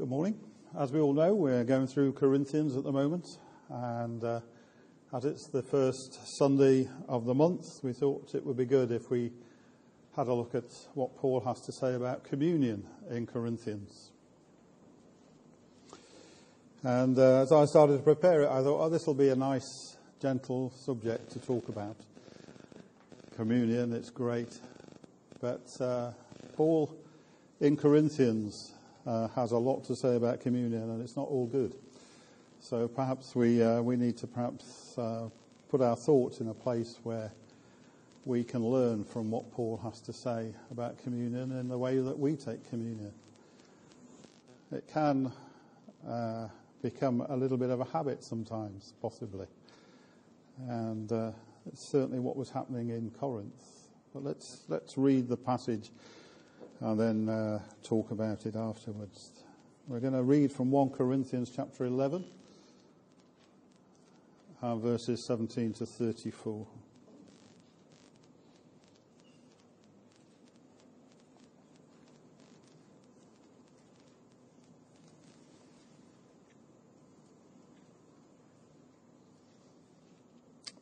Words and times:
Good 0.00 0.08
morning. 0.08 0.40
As 0.78 0.92
we 0.92 0.98
all 0.98 1.12
know, 1.12 1.34
we're 1.34 1.62
going 1.62 1.86
through 1.86 2.14
Corinthians 2.14 2.74
at 2.74 2.84
the 2.84 2.90
moment, 2.90 3.36
and 3.68 4.24
uh, 4.24 4.40
as 5.14 5.26
it's 5.26 5.48
the 5.48 5.62
first 5.62 6.38
Sunday 6.38 6.88
of 7.06 7.26
the 7.26 7.34
month, 7.34 7.80
we 7.82 7.92
thought 7.92 8.34
it 8.34 8.46
would 8.46 8.56
be 8.56 8.64
good 8.64 8.92
if 8.92 9.10
we 9.10 9.30
had 10.16 10.26
a 10.28 10.32
look 10.32 10.54
at 10.54 10.64
what 10.94 11.18
Paul 11.18 11.40
has 11.40 11.60
to 11.66 11.72
say 11.72 11.92
about 11.92 12.24
communion 12.24 12.86
in 13.10 13.26
Corinthians. 13.26 14.12
And 16.82 17.18
uh, 17.18 17.42
as 17.42 17.52
I 17.52 17.66
started 17.66 17.98
to 17.98 18.02
prepare 18.02 18.44
it, 18.44 18.48
I 18.48 18.62
thought, 18.62 18.80
oh, 18.80 18.88
this 18.88 19.06
will 19.06 19.12
be 19.12 19.28
a 19.28 19.36
nice, 19.36 19.98
gentle 20.18 20.72
subject 20.82 21.30
to 21.32 21.40
talk 21.40 21.68
about. 21.68 21.96
Communion, 23.36 23.92
it's 23.92 24.08
great. 24.08 24.60
But 25.42 25.78
uh, 25.78 26.12
Paul 26.56 26.90
in 27.60 27.76
Corinthians 27.76 28.72
uh, 29.06 29.28
has 29.28 29.52
a 29.52 29.58
lot 29.58 29.84
to 29.84 29.96
say 29.96 30.16
about 30.16 30.40
communion, 30.40 30.82
and 30.82 31.02
it's 31.02 31.16
not 31.16 31.28
all 31.28 31.46
good. 31.46 31.74
So 32.60 32.88
perhaps 32.88 33.34
we, 33.34 33.62
uh, 33.62 33.80
we 33.80 33.96
need 33.96 34.16
to 34.18 34.26
perhaps 34.26 34.96
uh, 34.98 35.28
put 35.70 35.80
our 35.80 35.96
thoughts 35.96 36.40
in 36.40 36.48
a 36.48 36.54
place 36.54 36.98
where 37.02 37.32
we 38.26 38.44
can 38.44 38.64
learn 38.64 39.04
from 39.04 39.30
what 39.30 39.50
Paul 39.52 39.80
has 39.82 40.00
to 40.02 40.12
say 40.12 40.52
about 40.70 40.98
communion 40.98 41.52
in 41.52 41.68
the 41.68 41.78
way 41.78 41.98
that 41.98 42.18
we 42.18 42.36
take 42.36 42.68
communion. 42.68 43.12
It 44.72 44.84
can 44.92 45.32
uh, 46.06 46.48
become 46.82 47.22
a 47.28 47.36
little 47.36 47.56
bit 47.56 47.70
of 47.70 47.80
a 47.80 47.84
habit 47.84 48.22
sometimes, 48.22 48.92
possibly. 49.00 49.46
And 50.68 51.10
uh, 51.10 51.32
it's 51.66 51.82
certainly 51.82 52.20
what 52.20 52.36
was 52.36 52.50
happening 52.50 52.90
in 52.90 53.10
Corinth. 53.10 53.88
But 54.12 54.22
let's, 54.22 54.64
let's 54.68 54.98
read 54.98 55.28
the 55.28 55.36
passage 55.36 55.90
and 56.80 56.98
then 56.98 57.28
uh, 57.28 57.60
talk 57.82 58.10
about 58.10 58.46
it 58.46 58.56
afterwards. 58.56 59.30
We're 59.86 60.00
going 60.00 60.14
to 60.14 60.22
read 60.22 60.52
from 60.52 60.70
1 60.70 60.90
Corinthians 60.90 61.52
chapter 61.54 61.84
11, 61.84 62.24
uh, 64.62 64.76
verses 64.76 65.24
17 65.24 65.74
to 65.74 65.86
34. 65.86 66.66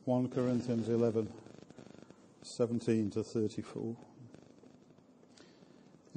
One 0.09 0.27
Corinthians 0.27 0.89
eleven, 0.89 1.31
seventeen 2.41 3.11
to 3.11 3.21
thirty 3.23 3.61
four. 3.61 3.95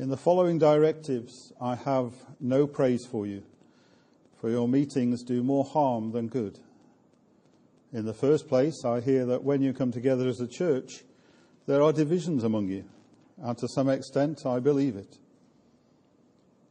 In 0.02 0.08
the 0.08 0.16
following 0.16 0.58
directives, 0.58 1.52
I 1.60 1.76
have 1.76 2.12
no 2.40 2.66
praise 2.66 3.06
for 3.06 3.24
you, 3.24 3.44
for 4.40 4.50
your 4.50 4.66
meetings 4.66 5.22
do 5.22 5.44
more 5.44 5.64
harm 5.64 6.10
than 6.10 6.26
good. 6.26 6.58
In 7.92 8.04
the 8.04 8.12
first 8.12 8.48
place, 8.48 8.84
I 8.84 9.00
hear 9.00 9.24
that 9.26 9.44
when 9.44 9.62
you 9.62 9.72
come 9.72 9.92
together 9.92 10.26
as 10.26 10.40
a 10.40 10.48
church, 10.48 11.04
there 11.68 11.80
are 11.80 11.92
divisions 11.92 12.42
among 12.42 12.66
you, 12.66 12.84
and 13.44 13.56
to 13.58 13.68
some 13.68 13.88
extent, 13.88 14.44
I 14.44 14.58
believe 14.58 14.96
it. 14.96 15.18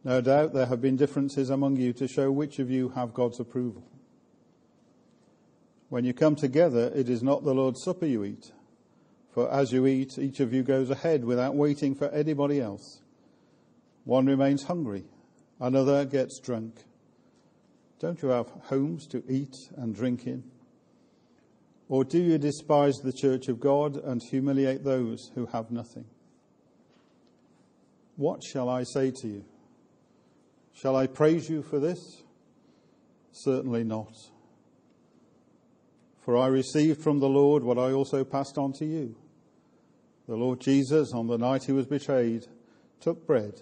No 0.04 0.20
doubt 0.20 0.52
there 0.52 0.66
have 0.66 0.82
been 0.82 0.98
differences 0.98 1.50
among 1.50 1.78
you 1.78 1.94
to 1.94 2.10
show 2.10 2.34
which 2.34 2.60
of 2.60 2.70
you 2.70 2.90
have 2.90 3.14
God's 3.14 3.40
approval. 3.40 3.86
When 5.88 6.04
you 6.04 6.14
come 6.14 6.36
together, 6.36 6.92
it 6.94 7.08
is 7.08 7.24
not 7.24 7.46
the 7.46 7.56
Lord's 7.56 7.82
Supper 7.82 8.08
you 8.08 8.26
eat, 8.26 8.52
for 9.30 9.50
as 9.50 9.72
you 9.72 9.88
eat, 9.88 10.20
each 10.20 10.42
of 10.42 10.52
you 10.52 10.64
goes 10.64 10.90
ahead 10.90 11.24
without 11.24 11.56
waiting 11.56 11.96
for 11.96 12.10
anybody 12.10 12.60
else. 12.60 13.01
One 14.04 14.26
remains 14.26 14.64
hungry, 14.64 15.06
another 15.60 16.06
gets 16.06 16.40
drunk. 16.40 16.76
Don't 18.00 18.22
you 18.22 18.30
have 18.30 18.50
homes 18.64 19.06
to 19.08 19.24
eat 19.30 19.56
and 19.78 19.94
drink 19.94 20.26
in? 20.26 20.44
Or 21.88 22.04
do 22.04 22.20
you 22.20 22.38
despise 22.38 22.96
the 22.98 23.14
church 23.14 23.48
of 23.48 23.60
God 23.60 23.96
and 23.96 24.22
humiliate 24.24 24.84
those 24.84 25.30
who 25.36 25.46
have 25.48 25.70
nothing? 25.70 26.06
What 28.16 28.42
shall 28.44 28.70
I 28.70 28.84
say 28.84 29.12
to 29.22 29.28
you? 29.28 29.46
Shall 30.74 30.96
I 30.96 31.06
praise 31.06 31.50
you 31.50 31.62
for 31.62 31.80
this? 31.80 32.24
Certainly 33.32 33.84
not. 33.84 34.14
For 36.22 36.38
I 36.38 36.48
received 36.48 37.04
from 37.04 37.20
the 37.20 37.30
Lord 37.30 37.64
what 37.64 37.78
I 37.78 37.92
also 37.92 38.24
passed 38.24 38.58
on 38.58 38.74
to 38.74 38.86
you. 38.86 39.16
The 40.28 40.36
Lord 40.36 40.60
Jesus, 40.60 41.14
on 41.14 41.28
the 41.28 41.38
night 41.38 41.66
he 41.66 41.72
was 41.72 41.86
betrayed, 41.86 42.48
took 43.00 43.28
bread 43.28 43.62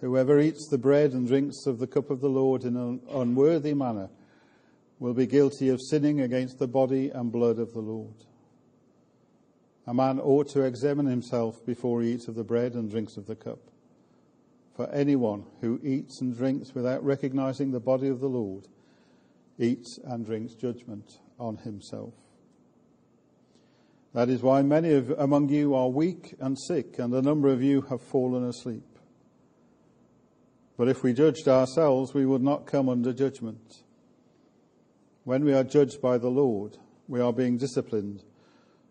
Whoever 0.00 0.38
eats 0.38 0.68
the 0.68 0.78
bread 0.78 1.12
and 1.12 1.26
drinks 1.26 1.66
of 1.66 1.78
the 1.78 1.86
cup 1.86 2.10
of 2.10 2.20
the 2.20 2.28
Lord 2.28 2.64
in 2.64 2.76
an 2.76 3.00
unworthy 3.10 3.72
manner 3.72 4.10
will 4.98 5.14
be 5.14 5.26
guilty 5.26 5.68
of 5.68 5.80
sinning 5.80 6.20
against 6.20 6.58
the 6.58 6.68
body 6.68 7.10
and 7.10 7.32
blood 7.32 7.58
of 7.58 7.72
the 7.72 7.80
Lord. 7.80 8.14
A 9.86 9.94
man 9.94 10.18
ought 10.20 10.48
to 10.50 10.62
examine 10.62 11.06
himself 11.06 11.64
before 11.64 12.02
he 12.02 12.12
eats 12.12 12.28
of 12.28 12.34
the 12.34 12.44
bread 12.44 12.74
and 12.74 12.90
drinks 12.90 13.16
of 13.16 13.26
the 13.26 13.36
cup. 13.36 13.60
For 14.74 14.90
anyone 14.90 15.44
who 15.60 15.80
eats 15.82 16.20
and 16.20 16.36
drinks 16.36 16.74
without 16.74 17.04
recognizing 17.04 17.70
the 17.70 17.80
body 17.80 18.08
of 18.08 18.20
the 18.20 18.28
Lord 18.28 18.68
eats 19.58 19.98
and 20.04 20.26
drinks 20.26 20.54
judgment 20.54 21.18
on 21.38 21.58
himself. 21.58 22.12
That 24.12 24.28
is 24.28 24.42
why 24.42 24.62
many 24.62 24.92
of, 24.92 25.10
among 25.10 25.48
you 25.48 25.74
are 25.74 25.88
weak 25.88 26.34
and 26.40 26.58
sick, 26.58 26.98
and 26.98 27.14
a 27.14 27.22
number 27.22 27.48
of 27.48 27.62
you 27.62 27.82
have 27.82 28.02
fallen 28.02 28.44
asleep. 28.44 28.95
But 30.76 30.88
if 30.88 31.02
we 31.02 31.12
judged 31.12 31.48
ourselves, 31.48 32.12
we 32.12 32.26
would 32.26 32.42
not 32.42 32.66
come 32.66 32.88
under 32.88 33.12
judgment. 33.12 33.82
When 35.24 35.44
we 35.44 35.54
are 35.54 35.64
judged 35.64 36.00
by 36.00 36.18
the 36.18 36.28
Lord, 36.28 36.76
we 37.08 37.20
are 37.20 37.32
being 37.32 37.56
disciplined 37.56 38.22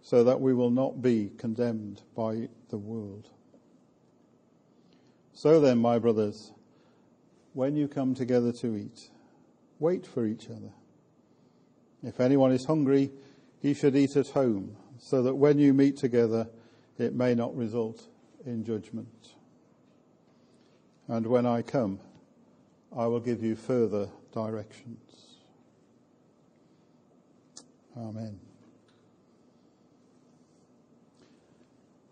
so 0.01 0.23
that 0.23 0.41
we 0.41 0.53
will 0.53 0.69
not 0.69 1.01
be 1.01 1.31
condemned 1.38 2.01
by 2.16 2.50
the 2.69 2.78
world. 2.78 3.29
So 5.34 5.59
then, 5.59 5.78
my 5.79 6.00
brothers, 6.00 6.51
when 7.53 7.75
you 7.75 7.88
come 7.88 8.16
together 8.16 8.52
to 8.53 8.75
eat, 8.75 9.09
wait 9.79 10.06
for 10.06 10.25
each 10.25 10.50
other. 10.50 10.72
If 12.03 12.19
anyone 12.19 12.52
is 12.52 12.66
hungry, 12.66 13.12
he 13.59 13.73
should 13.73 13.96
eat 13.96 14.16
at 14.16 14.29
home, 14.29 14.75
so 14.97 15.23
that 15.23 15.35
when 15.35 15.59
you 15.59 15.73
meet 15.73 15.97
together, 15.97 16.47
it 16.97 17.16
may 17.16 17.35
not 17.35 17.56
result 17.56 18.07
in 18.46 18.63
judgment. 18.63 19.34
And 21.07 21.27
when 21.27 21.45
I 21.45 21.61
come, 21.61 21.99
I 22.95 23.05
will 23.07 23.19
give 23.19 23.43
you 23.43 23.55
further 23.55 24.09
directions. 24.31 24.99
Amen. 27.97 28.39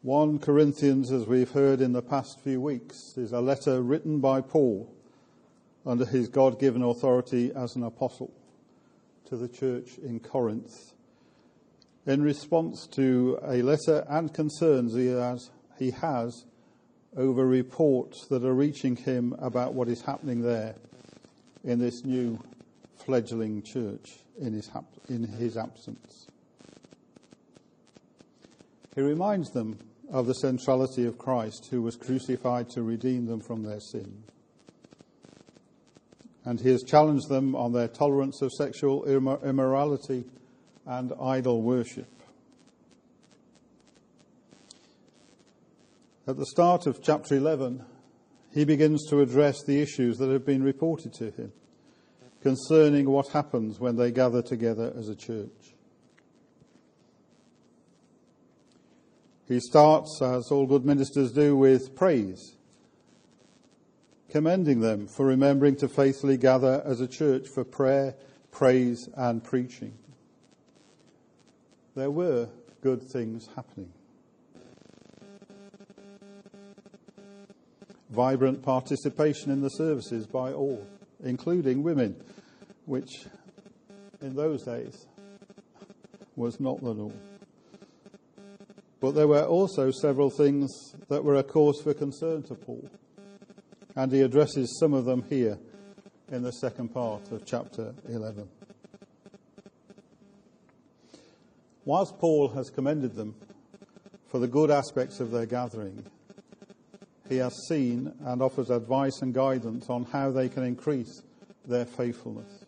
1 0.01 0.39
Corinthians, 0.39 1.11
as 1.11 1.25
we've 1.25 1.51
heard 1.51 1.81
in 1.81 1.93
the 1.93 2.01
past 2.01 2.39
few 2.41 2.59
weeks, 2.59 3.17
is 3.17 3.31
a 3.31 3.39
letter 3.39 3.81
written 3.81 4.19
by 4.19 4.41
Paul 4.41 4.93
under 5.85 6.05
his 6.05 6.27
God 6.27 6.59
given 6.59 6.81
authority 6.81 7.51
as 7.55 7.75
an 7.75 7.83
apostle 7.83 8.33
to 9.25 9.37
the 9.37 9.47
church 9.47 9.97
in 9.97 10.19
Corinth 10.19 10.93
in 12.05 12.21
response 12.21 12.85
to 12.87 13.39
a 13.43 13.61
letter 13.61 14.05
and 14.09 14.33
concerns 14.33 14.93
he 14.93 15.07
has, 15.07 15.51
he 15.77 15.91
has 15.91 16.45
over 17.15 17.45
reports 17.45 18.27
that 18.27 18.43
are 18.43 18.53
reaching 18.53 18.95
him 18.95 19.35
about 19.39 19.73
what 19.73 19.87
is 19.87 20.01
happening 20.01 20.41
there 20.41 20.75
in 21.63 21.79
this 21.79 22.03
new 22.03 22.39
fledgling 22.97 23.61
church 23.61 24.17
in 24.39 24.53
his, 24.53 24.69
in 25.09 25.23
his 25.23 25.57
absence. 25.57 26.27
He 28.95 29.01
reminds 29.01 29.51
them 29.51 29.79
of 30.11 30.27
the 30.27 30.35
centrality 30.35 31.05
of 31.05 31.17
Christ, 31.17 31.67
who 31.71 31.81
was 31.81 31.95
crucified 31.95 32.69
to 32.71 32.83
redeem 32.83 33.25
them 33.25 33.39
from 33.39 33.63
their 33.63 33.79
sin. 33.79 34.23
And 36.45 36.59
he 36.59 36.69
has 36.69 36.83
challenged 36.83 37.29
them 37.29 37.55
on 37.55 37.71
their 37.71 37.87
tolerance 37.87 38.41
of 38.41 38.51
sexual 38.51 39.05
immorality 39.05 40.25
and 40.85 41.13
idol 41.19 41.61
worship. 41.61 42.12
At 46.33 46.39
the 46.39 46.47
start 46.47 46.87
of 46.87 46.99
chapter 46.99 47.35
11, 47.35 47.85
he 48.55 48.65
begins 48.65 49.07
to 49.11 49.21
address 49.21 49.61
the 49.61 49.79
issues 49.79 50.17
that 50.17 50.31
have 50.31 50.43
been 50.43 50.63
reported 50.63 51.13
to 51.13 51.29
him. 51.29 51.51
concerning 52.41 53.07
what 53.07 53.27
happens 53.27 53.79
when 53.79 53.97
they 53.97 54.11
gather 54.11 54.41
together 54.41 54.91
as 54.97 55.09
a 55.09 55.15
church. 55.15 55.75
He 59.47 59.59
starts, 59.59 60.19
as 60.23 60.49
all 60.49 60.65
good 60.65 60.83
ministers 60.83 61.31
do, 61.33 61.55
with 61.55 61.95
praise, 61.95 62.55
commending 64.27 64.79
them 64.79 65.05
for 65.05 65.27
remembering 65.27 65.75
to 65.75 65.87
faithfully 65.87 66.37
gather 66.37 66.81
as 66.83 66.99
a 66.99 67.07
church 67.07 67.47
for 67.47 67.63
prayer, 67.63 68.15
praise, 68.49 69.07
and 69.15 69.43
preaching. 69.43 69.93
There 71.95 72.09
were 72.09 72.49
good 72.81 73.03
things 73.03 73.49
happening. 73.55 73.93
Vibrant 78.13 78.61
participation 78.61 79.51
in 79.51 79.61
the 79.61 79.69
services 79.69 80.27
by 80.27 80.53
all, 80.53 80.85
including 81.23 81.81
women, 81.81 82.15
which 82.85 83.25
in 84.21 84.35
those 84.35 84.63
days 84.63 85.07
was 86.35 86.59
not 86.59 86.79
the 86.81 86.93
norm. 86.93 87.19
But 88.99 89.15
there 89.15 89.27
were 89.27 89.43
also 89.43 89.89
several 89.89 90.29
things 90.29 90.69
that 91.09 91.23
were 91.23 91.35
a 91.35 91.43
cause 91.43 91.81
for 91.81 91.95
concern 91.95 92.43
to 92.43 92.55
Paul. 92.55 92.87
And 93.95 94.11
he 94.11 94.21
addresses 94.21 94.79
some 94.79 94.93
of 94.93 95.05
them 95.05 95.23
here 95.23 95.57
in 96.31 96.43
the 96.43 96.51
second 96.51 96.89
part 96.89 97.31
of 97.31 97.45
chapter 97.45 97.95
11. 98.07 98.47
Whilst 101.83 102.17
Paul 102.19 102.49
has 102.49 102.69
commended 102.69 103.15
them 103.15 103.35
for 104.27 104.39
the 104.39 104.47
good 104.47 104.69
aspects 104.69 105.19
of 105.19 105.31
their 105.31 105.47
gathering, 105.47 106.05
he 107.33 107.39
has 107.39 107.67
seen 107.67 108.13
and 108.25 108.41
offers 108.43 108.69
advice 108.69 109.21
and 109.23 109.33
guidance 109.33 109.89
on 109.89 110.05
how 110.05 110.29
they 110.29 110.47
can 110.47 110.63
increase 110.63 111.23
their 111.65 111.85
faithfulness. 111.85 112.65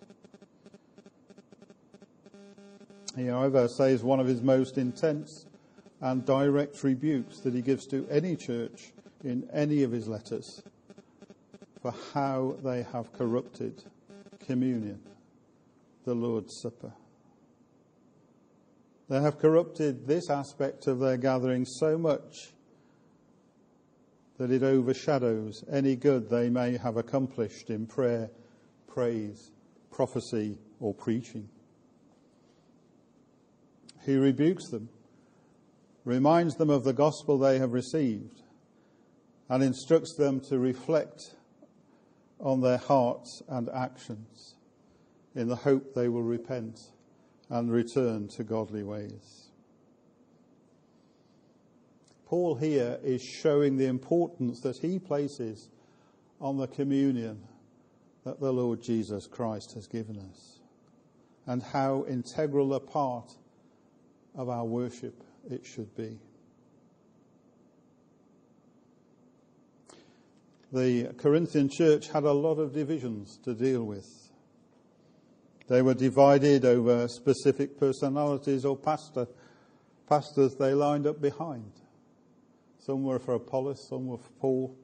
He, 3.15 3.27
however, 3.27 3.67
says 3.67 4.03
one 4.03 4.19
of 4.19 4.25
his 4.25 4.41
most 4.41 4.77
intense 4.77 5.45
and 6.01 6.25
direct 6.25 6.83
rebukes 6.83 7.39
that 7.41 7.53
he 7.53 7.61
gives 7.61 7.85
to 7.87 8.07
any 8.09 8.35
church 8.35 8.91
in 9.23 9.47
any 9.53 9.83
of 9.83 9.91
his 9.91 10.07
letters 10.07 10.63
for 11.81 11.93
how 12.13 12.57
they 12.63 12.83
have 12.91 13.13
corrupted 13.13 13.83
communion, 14.45 14.99
the 16.05 16.15
Lord's 16.15 16.59
Supper. 16.61 16.91
They 19.09 19.21
have 19.21 19.37
corrupted 19.37 20.07
this 20.07 20.31
aspect 20.31 20.87
of 20.87 20.99
their 20.99 21.17
gathering 21.17 21.65
so 21.65 21.99
much 21.99 22.51
that 24.37 24.51
it 24.51 24.63
overshadows 24.63 25.63
any 25.71 25.95
good 25.95 26.29
they 26.29 26.49
may 26.49 26.77
have 26.77 26.97
accomplished 26.97 27.69
in 27.69 27.85
prayer, 27.85 28.29
praise, 28.87 29.51
prophecy, 29.91 30.57
or 30.79 30.93
preaching. 30.93 31.49
He 34.05 34.15
rebukes 34.17 34.69
them 34.69 34.89
reminds 36.05 36.55
them 36.55 36.69
of 36.69 36.83
the 36.83 36.93
gospel 36.93 37.37
they 37.37 37.59
have 37.59 37.73
received, 37.73 38.43
and 39.49 39.63
instructs 39.63 40.15
them 40.15 40.39
to 40.39 40.57
reflect 40.57 41.35
on 42.39 42.61
their 42.61 42.77
hearts 42.77 43.41
and 43.49 43.69
actions 43.69 44.55
in 45.35 45.47
the 45.47 45.55
hope 45.55 45.93
they 45.93 46.07
will 46.07 46.23
repent 46.23 46.79
and 47.49 47.71
return 47.71 48.27
to 48.27 48.43
godly 48.43 48.83
ways. 48.83 49.44
Paul 52.25 52.55
here 52.55 52.99
is 53.03 53.21
showing 53.21 53.77
the 53.77 53.85
importance 53.85 54.59
that 54.61 54.77
he 54.77 54.99
places 54.99 55.69
on 56.41 56.57
the 56.57 56.67
communion 56.67 57.43
that 58.23 58.39
the 58.39 58.51
Lord 58.51 58.81
Jesus 58.81 59.27
Christ 59.27 59.73
has 59.73 59.87
given 59.87 60.17
us 60.17 60.59
and 61.45 61.61
how 61.61 62.05
integral 62.07 62.73
a 62.73 62.79
part 62.79 63.31
of 64.33 64.49
our 64.49 64.65
worship 64.65 65.23
it 65.49 65.65
should 65.65 65.95
be. 65.95 66.17
The 70.73 71.13
Corinthian 71.17 71.69
church 71.69 72.09
had 72.09 72.23
a 72.23 72.31
lot 72.31 72.55
of 72.55 72.73
divisions 72.73 73.37
to 73.43 73.53
deal 73.53 73.83
with. 73.83 74.09
They 75.67 75.81
were 75.81 75.93
divided 75.93 76.65
over 76.65 77.07
specific 77.07 77.79
personalities 77.79 78.65
or 78.65 78.75
pastor, 78.75 79.27
pastors 80.09 80.55
they 80.55 80.73
lined 80.73 81.07
up 81.07 81.21
behind. 81.21 81.71
Some 82.85 83.03
were 83.03 83.17
for 83.17 83.33
Apollos, 83.33 83.87
some 83.89 84.05
were 84.05 84.19
for 84.19 84.31
Paul. 84.39 84.75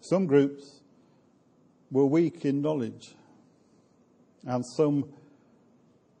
Some 0.00 0.26
groups 0.26 0.82
were 1.90 2.06
weak 2.06 2.44
in 2.44 2.62
knowledge, 2.62 3.16
and 4.46 4.64
some 4.64 5.06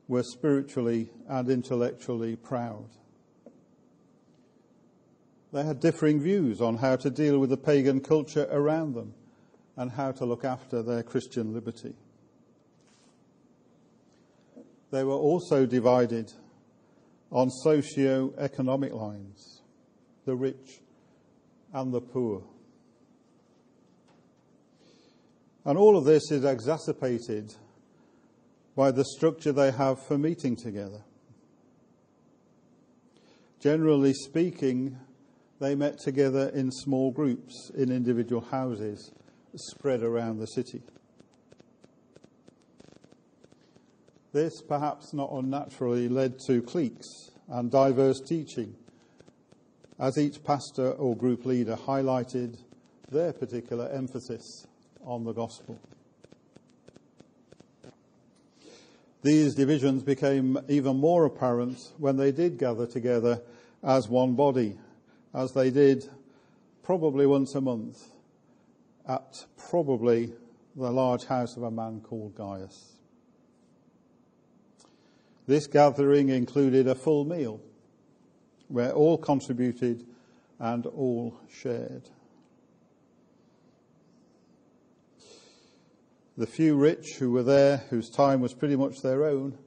were 0.08 0.24
spiritually 0.24 1.10
and 1.28 1.48
intellectually 1.48 2.34
proud. 2.34 2.88
They 5.52 5.62
had 5.62 5.78
differing 5.78 6.18
views 6.18 6.60
on 6.60 6.78
how 6.78 6.96
to 6.96 7.08
deal 7.08 7.38
with 7.38 7.50
the 7.50 7.56
pagan 7.56 8.00
culture 8.00 8.48
around 8.50 8.94
them 8.94 9.14
and 9.76 9.92
how 9.92 10.10
to 10.12 10.24
look 10.24 10.44
after 10.44 10.82
their 10.82 11.04
Christian 11.04 11.54
liberty. 11.54 11.94
They 14.90 15.04
were 15.04 15.12
also 15.12 15.64
divided 15.64 16.32
on 17.34 17.50
socio-economic 17.50 18.94
lines, 18.94 19.60
the 20.24 20.36
rich 20.36 20.80
and 21.72 21.92
the 21.92 22.00
poor. 22.00 22.44
And 25.64 25.76
all 25.76 25.98
of 25.98 26.04
this 26.04 26.30
is 26.30 26.44
exacerbated 26.44 27.52
by 28.76 28.92
the 28.92 29.04
structure 29.04 29.50
they 29.50 29.72
have 29.72 30.00
for 30.06 30.16
meeting 30.16 30.54
together. 30.54 31.02
Generally 33.58 34.12
speaking, 34.14 34.96
they 35.58 35.74
met 35.74 35.98
together 35.98 36.50
in 36.50 36.70
small 36.70 37.10
groups 37.10 37.72
in 37.74 37.90
individual 37.90 38.42
houses 38.42 39.10
spread 39.56 40.02
around 40.02 40.38
the 40.38 40.46
city. 40.46 40.82
This, 44.34 44.60
perhaps 44.60 45.12
not 45.12 45.30
unnaturally, 45.30 46.08
led 46.08 46.40
to 46.48 46.60
cliques 46.60 47.30
and 47.48 47.70
diverse 47.70 48.20
teaching, 48.20 48.74
as 49.96 50.18
each 50.18 50.42
pastor 50.42 50.90
or 50.90 51.16
group 51.16 51.44
leader 51.46 51.76
highlighted 51.76 52.58
their 53.12 53.32
particular 53.32 53.88
emphasis 53.90 54.66
on 55.04 55.22
the 55.22 55.32
gospel. 55.32 55.78
These 59.22 59.54
divisions 59.54 60.02
became 60.02 60.58
even 60.66 60.96
more 60.96 61.26
apparent 61.26 61.92
when 61.98 62.16
they 62.16 62.32
did 62.32 62.58
gather 62.58 62.88
together 62.88 63.40
as 63.84 64.08
one 64.08 64.34
body, 64.34 64.76
as 65.32 65.52
they 65.52 65.70
did 65.70 66.10
probably 66.82 67.24
once 67.24 67.54
a 67.54 67.60
month 67.60 68.02
at 69.06 69.44
probably 69.70 70.32
the 70.74 70.90
large 70.90 71.26
house 71.26 71.56
of 71.56 71.62
a 71.62 71.70
man 71.70 72.00
called 72.00 72.34
Gaius. 72.34 72.93
This 75.46 75.66
gathering 75.66 76.30
included 76.30 76.86
a 76.86 76.94
full 76.94 77.24
meal 77.24 77.60
where 78.68 78.92
all 78.92 79.18
contributed 79.18 80.06
and 80.58 80.86
all 80.86 81.38
shared. 81.50 82.08
The 86.36 86.46
few 86.46 86.76
rich 86.76 87.16
who 87.18 87.30
were 87.30 87.42
there, 87.42 87.78
whose 87.90 88.10
time 88.10 88.40
was 88.40 88.54
pretty 88.54 88.74
much 88.74 89.02
their 89.02 89.24
own, 89.24 89.58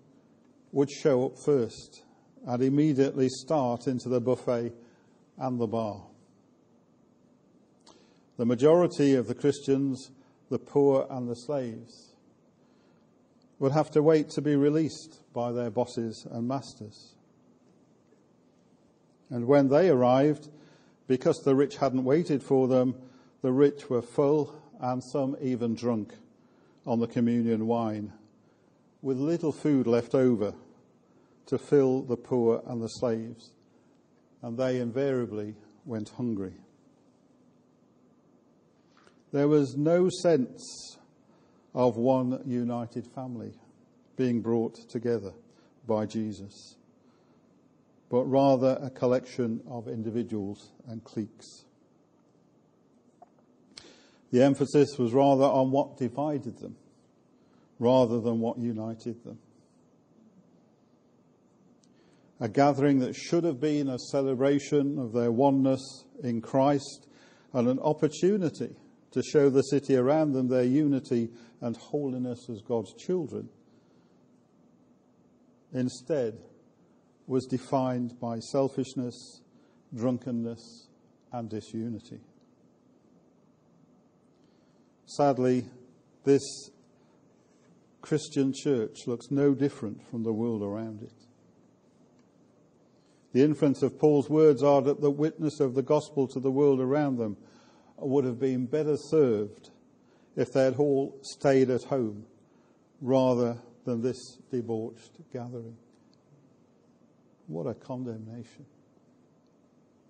would 0.72 0.90
show 0.90 1.26
up 1.26 1.38
first 1.38 2.04
and 2.46 2.62
immediately 2.62 3.30
start 3.30 3.88
into 3.88 4.10
the 4.10 4.20
buffet 4.20 4.74
and 5.38 5.60
the 5.60 5.68
bar. 5.68 6.04
The 8.38 8.46
majority 8.46 9.16
of 9.16 9.28
the 9.28 9.36
Christians, 9.36 10.12
the 10.50 10.60
poor 10.60 11.08
and 11.10 11.30
the 11.30 11.36
slaves, 11.36 12.07
would 13.60 13.72
have 13.72 13.92
to 13.92 14.04
wait 14.04 14.30
to 14.30 14.42
be 14.42 14.56
released 14.56 15.20
by 15.34 15.52
their 15.52 15.70
bosses 15.70 16.28
and 16.30 16.48
masters. 16.48 17.16
And 19.30 19.48
when 19.48 19.68
they 19.68 19.90
arrived, 19.90 20.50
because 21.08 21.40
the 21.40 21.56
rich 21.56 21.78
hadn't 21.78 22.04
waited 22.04 22.44
for 22.44 22.68
them, 22.68 22.96
the 23.42 23.52
rich 23.52 23.90
were 23.90 24.02
full 24.02 24.62
and 24.80 25.04
some 25.04 25.36
even 25.42 25.76
drunk 25.76 26.14
on 26.86 27.00
the 27.00 27.08
communion 27.08 27.68
wine, 27.68 28.14
with 29.02 29.18
little 29.18 29.52
food 29.52 29.88
left 29.88 30.16
over 30.16 30.54
to 31.48 31.58
fill 31.58 32.02
the 32.02 32.18
poor 32.18 32.62
and 32.68 32.82
the 32.82 32.88
slaves, 32.88 33.52
and 34.42 34.58
they 34.58 34.80
invariably 34.80 35.56
went 35.86 36.10
hungry. 36.10 36.54
There 39.32 39.48
was 39.48 39.76
no 39.76 40.10
sense 40.10 40.98
of 41.78 41.96
one 41.96 42.42
united 42.44 43.06
family 43.06 43.54
being 44.16 44.42
brought 44.42 44.90
together 44.90 45.32
by 45.86 46.08
Jesus, 46.08 46.76
but 48.10 48.24
rather 48.24 48.80
a 48.82 48.90
collection 48.90 49.62
of 49.70 49.88
individuals 49.88 50.72
and 50.88 51.04
cliques. 51.04 51.66
The 54.32 54.42
emphasis 54.42 54.98
was 54.98 55.14
rather 55.14 55.44
on 55.44 55.70
what 55.70 55.98
divided 55.98 56.58
them 56.58 56.76
rather 57.78 58.20
than 58.20 58.40
what 58.40 58.58
united 58.58 59.24
them. 59.24 59.38
A 62.40 62.50
gathering 62.50 63.00
that 63.00 63.16
should 63.16 63.44
have 63.44 63.60
been 63.60 63.88
a 63.88 64.00
celebration 64.00 64.98
of 64.98 65.14
their 65.14 65.32
oneness 65.32 66.06
in 66.24 66.42
Christ 66.42 67.06
and 67.54 67.68
an 67.68 67.78
opportunity 67.80 68.76
to 69.18 69.24
show 69.24 69.50
the 69.50 69.64
city 69.64 69.96
around 69.96 70.34
them 70.34 70.48
their 70.48 70.64
unity 70.64 71.30
and 71.60 71.76
holiness 71.76 72.48
as 72.52 72.62
God's 72.62 72.94
children, 72.94 73.50
instead 75.74 76.38
was 77.26 77.48
defined 77.48 78.20
by 78.20 78.38
selfishness, 78.38 79.42
drunkenness, 79.94 80.88
and 81.32 81.50
disunity. 81.50 82.20
Sadly, 85.08 85.66
this 86.24 86.70
Christian 88.02 88.54
church 88.56 89.08
looks 89.08 89.32
no 89.32 89.56
different 89.56 90.08
from 90.12 90.22
the 90.24 90.34
world 90.34 90.62
around 90.62 91.02
it. 91.02 91.12
The 93.34 93.44
inference 93.44 93.82
of 93.82 93.98
Paul's 93.98 94.30
words 94.30 94.62
are 94.62 94.82
that 94.84 95.02
the 95.02 95.12
witness 95.12 95.60
of 95.60 95.74
the 95.74 95.82
gospel 95.82 96.28
to 96.28 96.40
the 96.40 96.52
world 96.52 96.80
around 96.80 97.18
them 97.18 97.38
would 98.06 98.26
have 98.26 98.40
been 98.40 98.66
better 98.66 98.96
served 98.98 99.72
if 100.36 100.54
they 100.54 100.64
had 100.64 100.76
all 100.76 101.18
stayed 101.22 101.70
at 101.70 101.84
home 101.84 102.26
rather 103.02 103.58
than 103.86 104.02
this 104.02 104.38
debauched 104.52 105.18
gathering. 105.34 105.76
What 107.48 107.66
a 107.66 107.74
condemnation. 107.74 108.66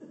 The 0.01 0.06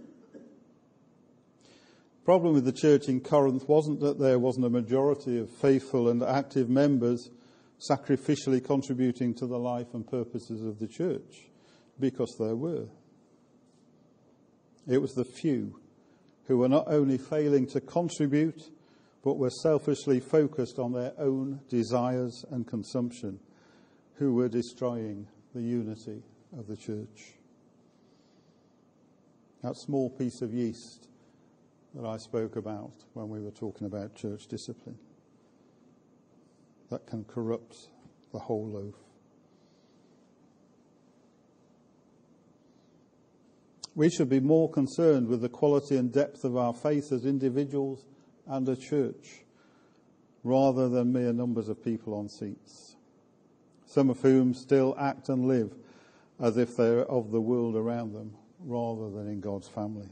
problem 2.25 2.55
with 2.55 2.65
the 2.65 2.73
church 2.73 3.07
in 3.07 3.21
Corinth 3.21 3.67
wasn't 3.69 4.01
that 4.01 4.19
there 4.19 4.39
wasn't 4.39 4.65
a 4.65 4.69
majority 4.69 5.39
of 5.39 5.49
faithful 5.49 6.09
and 6.09 6.21
active 6.23 6.69
members 6.69 7.29
sacrificially 7.89 8.63
contributing 8.63 9.33
to 9.35 9.45
the 9.45 9.59
life 9.59 9.93
and 9.93 10.05
purposes 10.05 10.63
of 10.63 10.79
the 10.79 10.87
church, 10.87 11.49
because 11.99 12.35
there 12.39 12.55
were. 12.55 12.87
It 14.87 15.01
was 15.01 15.13
the 15.13 15.25
few 15.25 15.79
who 16.47 16.57
were 16.57 16.69
not 16.69 16.85
only 16.87 17.17
failing 17.17 17.67
to 17.67 17.81
contribute, 17.81 18.71
but 19.23 19.37
were 19.37 19.49
selfishly 19.49 20.19
focused 20.19 20.79
on 20.79 20.93
their 20.93 21.13
own 21.17 21.59
desires 21.69 22.45
and 22.51 22.65
consumption, 22.65 23.39
who 24.15 24.33
were 24.33 24.47
destroying 24.47 25.27
the 25.53 25.61
unity 25.61 26.23
of 26.57 26.67
the 26.67 26.77
church. 26.77 27.33
That 29.61 29.75
small 29.75 30.09
piece 30.09 30.41
of 30.41 30.53
yeast 30.53 31.09
that 31.93 32.07
I 32.07 32.17
spoke 32.17 32.55
about 32.55 32.93
when 33.13 33.27
we 33.27 33.41
were 33.41 33.51
talking 33.51 33.87
about 33.87 34.15
church 34.15 34.47
discipline. 34.47 34.97
That 36.89 37.05
can 37.05 37.25
corrupt 37.25 37.89
the 38.31 38.39
whole 38.39 38.67
loaf. 38.67 38.95
We 43.97 44.11
should 44.11 44.29
be 44.29 44.39
more 44.39 44.69
concerned 44.69 45.27
with 45.27 45.41
the 45.41 45.49
quality 45.49 45.97
and 45.97 46.13
depth 46.13 46.43
of 46.43 46.55
our 46.55 46.71
faith 46.71 47.11
as 47.11 47.25
individuals 47.25 48.05
and 48.45 48.69
a 48.69 48.75
church 48.75 49.43
rather 50.43 50.87
than 50.87 51.11
mere 51.11 51.33
numbers 51.33 51.67
of 51.67 51.83
people 51.83 52.13
on 52.13 52.29
seats, 52.29 52.95
some 53.87 54.11
of 54.11 54.19
whom 54.19 54.53
still 54.53 54.95
act 54.99 55.29
and 55.29 55.47
live 55.47 55.73
as 56.39 56.57
if 56.57 56.77
they're 56.77 57.05
of 57.05 57.31
the 57.31 57.41
world 57.41 57.75
around 57.75 58.13
them 58.13 58.35
rather 58.63 59.09
than 59.09 59.27
in 59.27 59.39
God's 59.39 59.67
family. 59.67 60.09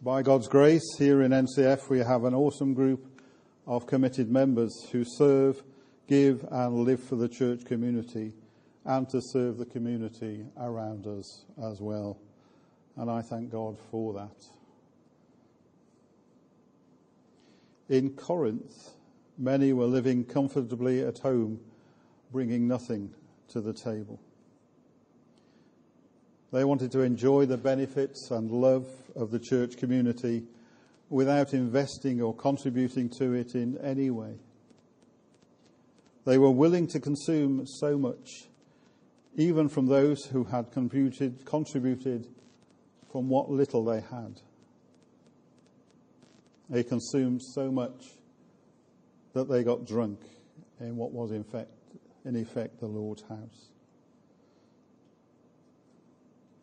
By 0.00 0.22
God's 0.22 0.46
grace, 0.46 0.94
here 0.96 1.22
in 1.22 1.32
NCF, 1.32 1.88
we 1.88 1.98
have 1.98 2.22
an 2.22 2.34
awesome 2.34 2.72
group 2.72 3.04
of 3.66 3.88
committed 3.88 4.30
members 4.30 4.72
who 4.92 5.02
serve, 5.04 5.64
give, 6.06 6.46
and 6.52 6.84
live 6.84 7.02
for 7.02 7.16
the 7.16 7.28
church 7.28 7.64
community 7.64 8.32
and 8.84 9.08
to 9.10 9.20
serve 9.20 9.58
the 9.58 9.66
community 9.66 10.44
around 10.58 11.06
us 11.06 11.44
as 11.62 11.80
well. 11.80 12.18
And 12.96 13.10
I 13.10 13.22
thank 13.22 13.50
God 13.50 13.78
for 13.90 14.14
that. 14.14 14.36
In 17.88 18.10
Corinth, 18.10 18.90
many 19.36 19.72
were 19.72 19.86
living 19.86 20.24
comfortably 20.24 21.02
at 21.02 21.18
home, 21.18 21.60
bringing 22.32 22.68
nothing 22.68 23.12
to 23.48 23.60
the 23.60 23.72
table. 23.72 24.20
They 26.52 26.64
wanted 26.64 26.92
to 26.92 27.00
enjoy 27.00 27.46
the 27.46 27.56
benefits 27.56 28.30
and 28.30 28.50
love 28.50 28.86
of 29.14 29.30
the 29.30 29.38
church 29.38 29.76
community 29.76 30.44
without 31.08 31.54
investing 31.54 32.20
or 32.20 32.34
contributing 32.34 33.08
to 33.08 33.32
it 33.34 33.54
in 33.54 33.76
any 33.78 34.10
way. 34.10 34.34
They 36.24 36.38
were 36.38 36.50
willing 36.50 36.86
to 36.88 37.00
consume 37.00 37.66
so 37.66 37.98
much, 37.98 38.48
even 39.36 39.68
from 39.68 39.86
those 39.86 40.24
who 40.26 40.44
had 40.44 40.72
contributed, 40.72 41.44
contributed 41.44 42.26
from 43.10 43.28
what 43.28 43.50
little 43.50 43.84
they 43.84 44.00
had. 44.00 44.40
They 46.68 46.82
consumed 46.82 47.42
so 47.42 47.70
much 47.70 48.04
that 49.32 49.48
they 49.48 49.62
got 49.62 49.86
drunk 49.86 50.20
in 50.78 50.96
what 50.96 51.12
was 51.12 51.30
in 51.30 51.40
effect, 51.40 51.70
in 52.24 52.36
effect 52.36 52.80
the 52.80 52.86
Lord's 52.86 53.22
house. 53.22 53.70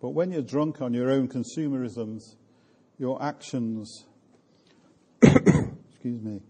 But 0.01 0.09
when 0.09 0.31
you're 0.31 0.41
drunk 0.41 0.81
on 0.81 0.93
your 0.93 1.09
own 1.09 1.27
consumerisms, 1.27 2.35
your 2.97 3.21
actions, 3.21 4.05
excuse 5.21 6.21
me, 6.21 6.41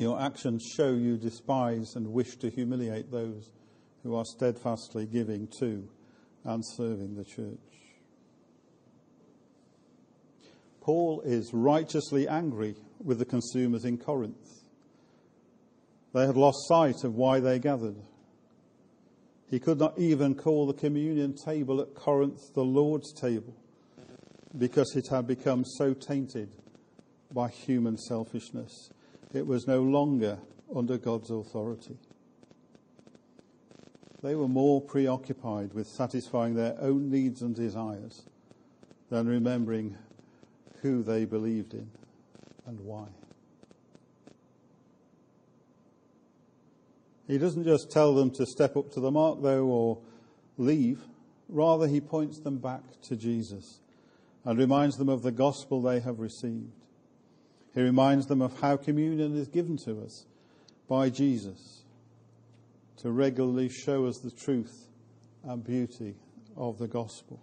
your 0.00 0.20
actions 0.20 0.62
show 0.76 0.92
you 0.92 1.16
despise 1.16 1.94
and 1.94 2.06
wish 2.08 2.36
to 2.36 2.50
humiliate 2.50 3.10
those 3.10 3.50
who 4.02 4.14
are 4.14 4.24
steadfastly 4.24 5.06
giving 5.06 5.46
to 5.58 5.88
and 6.44 6.64
serving 6.64 7.16
the 7.16 7.24
church. 7.24 7.58
Paul 10.80 11.20
is 11.20 11.52
righteously 11.52 12.26
angry 12.26 12.74
with 13.02 13.18
the 13.18 13.24
consumers 13.24 13.84
in 13.84 13.98
Corinth. 13.98 14.64
They 16.14 16.26
had 16.26 16.36
lost 16.36 16.66
sight 16.66 17.04
of 17.04 17.14
why 17.14 17.40
they 17.40 17.58
gathered. 17.58 17.96
He 19.48 19.60
could 19.60 19.78
not 19.78 19.98
even 19.98 20.34
call 20.34 20.66
the 20.66 20.72
communion 20.72 21.34
table 21.34 21.80
at 21.80 21.94
Corinth 21.94 22.54
the 22.54 22.64
Lord's 22.64 23.12
table 23.12 23.54
because 24.56 24.96
it 24.96 25.08
had 25.08 25.26
become 25.26 25.64
so 25.64 25.92
tainted 25.92 26.48
by 27.32 27.48
human 27.48 27.96
selfishness. 27.96 28.90
It 29.32 29.46
was 29.46 29.66
no 29.66 29.82
longer 29.82 30.38
under 30.74 30.98
God's 30.98 31.30
authority. 31.30 31.96
They 34.22 34.34
were 34.34 34.48
more 34.48 34.80
preoccupied 34.80 35.72
with 35.72 35.86
satisfying 35.86 36.54
their 36.54 36.76
own 36.80 37.10
needs 37.10 37.42
and 37.42 37.54
desires 37.54 38.22
than 39.08 39.26
remembering 39.26 39.96
who 40.82 41.02
they 41.02 41.24
believed 41.24 41.74
in 41.74 41.90
and 42.66 42.80
why. 42.80 43.06
He 47.26 47.38
doesn't 47.38 47.64
just 47.64 47.90
tell 47.90 48.14
them 48.14 48.30
to 48.32 48.44
step 48.44 48.76
up 48.76 48.90
to 48.92 49.00
the 49.00 49.10
mark, 49.10 49.40
though, 49.40 49.66
or 49.66 49.98
leave. 50.58 51.00
Rather, 51.48 51.86
he 51.86 52.00
points 52.00 52.40
them 52.40 52.58
back 52.58 52.82
to 53.02 53.16
Jesus 53.16 53.80
and 54.44 54.58
reminds 54.58 54.96
them 54.96 55.08
of 55.08 55.22
the 55.22 55.30
gospel 55.30 55.80
they 55.80 56.00
have 56.00 56.18
received. 56.18 56.72
He 57.74 57.82
reminds 57.82 58.26
them 58.26 58.42
of 58.42 58.60
how 58.60 58.76
communion 58.76 59.36
is 59.36 59.48
given 59.48 59.76
to 59.78 60.02
us 60.02 60.26
by 60.88 61.10
Jesus 61.10 61.82
to 62.98 63.10
regularly 63.10 63.68
show 63.68 64.06
us 64.06 64.18
the 64.18 64.30
truth 64.30 64.88
and 65.44 65.64
beauty 65.64 66.16
of 66.56 66.78
the 66.78 66.88
gospel. 66.88 67.40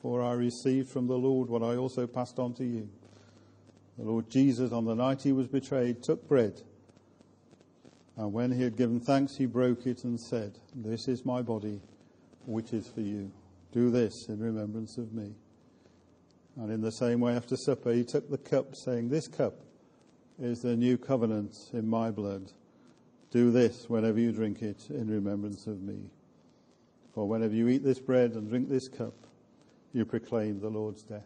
For 0.00 0.22
I 0.22 0.32
received 0.32 0.88
from 0.88 1.06
the 1.06 1.18
Lord 1.18 1.48
what 1.48 1.62
I 1.62 1.76
also 1.76 2.06
passed 2.06 2.38
on 2.38 2.54
to 2.54 2.64
you 2.64 2.88
the 3.96 4.04
Lord 4.04 4.28
Jesus, 4.28 4.72
on 4.72 4.84
the 4.84 4.94
night 4.94 5.22
he 5.22 5.32
was 5.32 5.46
betrayed, 5.46 6.02
took 6.02 6.26
bread. 6.28 6.62
And 8.16 8.32
when 8.32 8.50
he 8.50 8.62
had 8.62 8.76
given 8.76 9.00
thanks, 9.00 9.36
he 9.36 9.46
broke 9.46 9.86
it 9.86 10.04
and 10.04 10.18
said, 10.18 10.58
This 10.74 11.06
is 11.06 11.24
my 11.24 11.42
body, 11.42 11.80
which 12.44 12.72
is 12.72 12.88
for 12.88 13.00
you. 13.00 13.30
Do 13.72 13.90
this 13.90 14.28
in 14.28 14.40
remembrance 14.40 14.98
of 14.98 15.12
me. 15.12 15.34
And 16.56 16.70
in 16.70 16.80
the 16.80 16.92
same 16.92 17.20
way, 17.20 17.34
after 17.34 17.56
supper, 17.56 17.92
he 17.92 18.04
took 18.04 18.30
the 18.30 18.38
cup, 18.38 18.76
saying, 18.76 19.08
This 19.08 19.26
cup 19.26 19.54
is 20.40 20.60
the 20.60 20.76
new 20.76 20.96
covenant 20.96 21.56
in 21.72 21.88
my 21.88 22.10
blood. 22.10 22.52
Do 23.30 23.50
this 23.50 23.88
whenever 23.88 24.20
you 24.20 24.30
drink 24.30 24.62
it 24.62 24.88
in 24.90 25.08
remembrance 25.08 25.66
of 25.66 25.82
me. 25.82 26.10
For 27.14 27.26
whenever 27.26 27.54
you 27.54 27.68
eat 27.68 27.82
this 27.82 27.98
bread 27.98 28.32
and 28.32 28.48
drink 28.48 28.68
this 28.68 28.88
cup, 28.88 29.14
you 29.92 30.04
proclaim 30.04 30.60
the 30.60 30.68
Lord's 30.68 31.02
death 31.02 31.22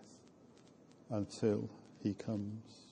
until 1.10 1.68
he 2.02 2.14
comes. 2.14 2.88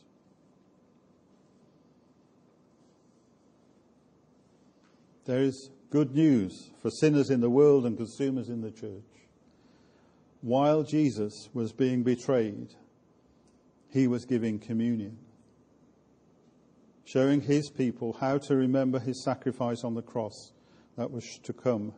There 5.24 5.42
is 5.42 5.70
good 5.90 6.14
news 6.14 6.70
for 6.80 6.90
sinners 6.90 7.30
in 7.30 7.40
the 7.40 7.50
world 7.50 7.84
and 7.84 7.96
consumers 7.96 8.48
in 8.48 8.60
the 8.60 8.70
church. 8.70 9.02
While 10.46 10.84
Jesus 10.84 11.48
was 11.52 11.72
being 11.72 12.04
betrayed, 12.04 12.68
he 13.90 14.06
was 14.06 14.24
giving 14.24 14.60
communion, 14.60 15.18
showing 17.04 17.40
his 17.40 17.68
people 17.68 18.12
how 18.12 18.38
to 18.38 18.54
remember 18.54 19.00
his 19.00 19.24
sacrifice 19.24 19.82
on 19.82 19.94
the 19.94 20.02
cross 20.02 20.52
that 20.96 21.10
was 21.10 21.40
to 21.42 21.52
come 21.52 21.92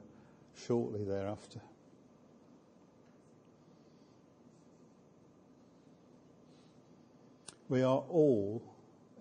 shortly 0.57 1.05
thereafter. 1.05 1.61
We 7.69 7.83
are 7.83 8.03
all, 8.09 8.63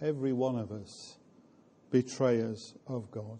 every 0.01 0.31
one 0.31 0.57
of 0.57 0.71
us, 0.71 1.17
betrayers 1.91 2.75
of 2.87 3.11
God. 3.11 3.39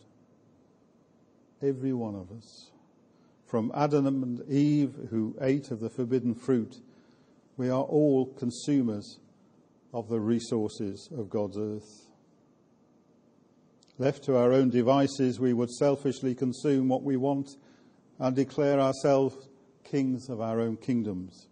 Every 1.61 1.93
one 1.93 2.15
of 2.15 2.29
us. 2.37 2.71
From 3.47 3.71
Adam 3.73 4.05
and 4.05 4.41
Eve, 4.49 4.93
who 5.09 5.33
ate 5.39 5.71
of 5.71 5.79
the 5.79 5.89
forbidden 5.89 6.35
fruit, 6.35 6.81
we 7.55 7.69
are 7.69 7.83
all 7.83 8.25
consumers 8.25 9.19
of 9.93 10.09
the 10.09 10.19
resources 10.19 11.07
of 11.17 11.29
God's 11.29 11.57
earth. 11.57 12.11
Left 13.97 14.21
to 14.25 14.35
our 14.35 14.51
own 14.51 14.69
devices, 14.69 15.39
we 15.39 15.53
would 15.53 15.71
selfishly 15.71 16.35
consume 16.35 16.89
what 16.89 17.03
we 17.03 17.15
want 17.15 17.47
and 18.19 18.35
declare 18.35 18.81
ourselves 18.81 19.47
kings 19.85 20.27
of 20.27 20.41
our 20.41 20.59
own 20.59 20.75
kingdoms. 20.75 21.47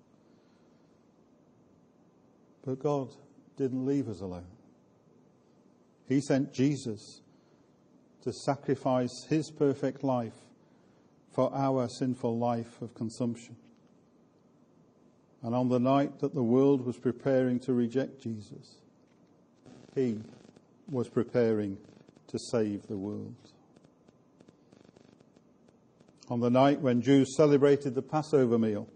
But 2.66 2.80
God 2.80 3.08
didn't 3.56 3.86
leave 3.86 4.10
us 4.10 4.20
alone. 4.20 4.52
He 6.10 6.20
sent 6.20 6.52
Jesus 6.52 7.22
to 8.24 8.34
sacrifice 8.34 9.26
his 9.30 9.50
perfect 9.50 10.04
life 10.04 10.34
for 11.36 11.54
our 11.54 11.90
sinful 11.90 12.40
life 12.40 12.82
of 12.82 12.96
consumption. 12.96 13.58
And 15.44 15.54
on 15.54 15.68
the 15.68 15.82
night 15.82 16.20
that 16.20 16.34
the 16.34 16.42
world 16.42 16.86
was 16.86 16.98
preparing 16.98 17.60
to 17.60 17.74
reject 17.74 18.22
Jesus, 18.22 18.78
he 19.94 20.22
was 20.90 21.10
preparing 21.10 21.78
to 22.28 22.40
save 22.40 22.88
the 22.88 22.98
world. 22.98 23.36
On 26.30 26.40
the 26.40 26.50
night 26.50 26.80
when 26.80 27.02
Jews 27.02 27.36
celebrated 27.36 27.96
the 27.96 28.02
Passover 28.02 28.58
meal 28.58 28.88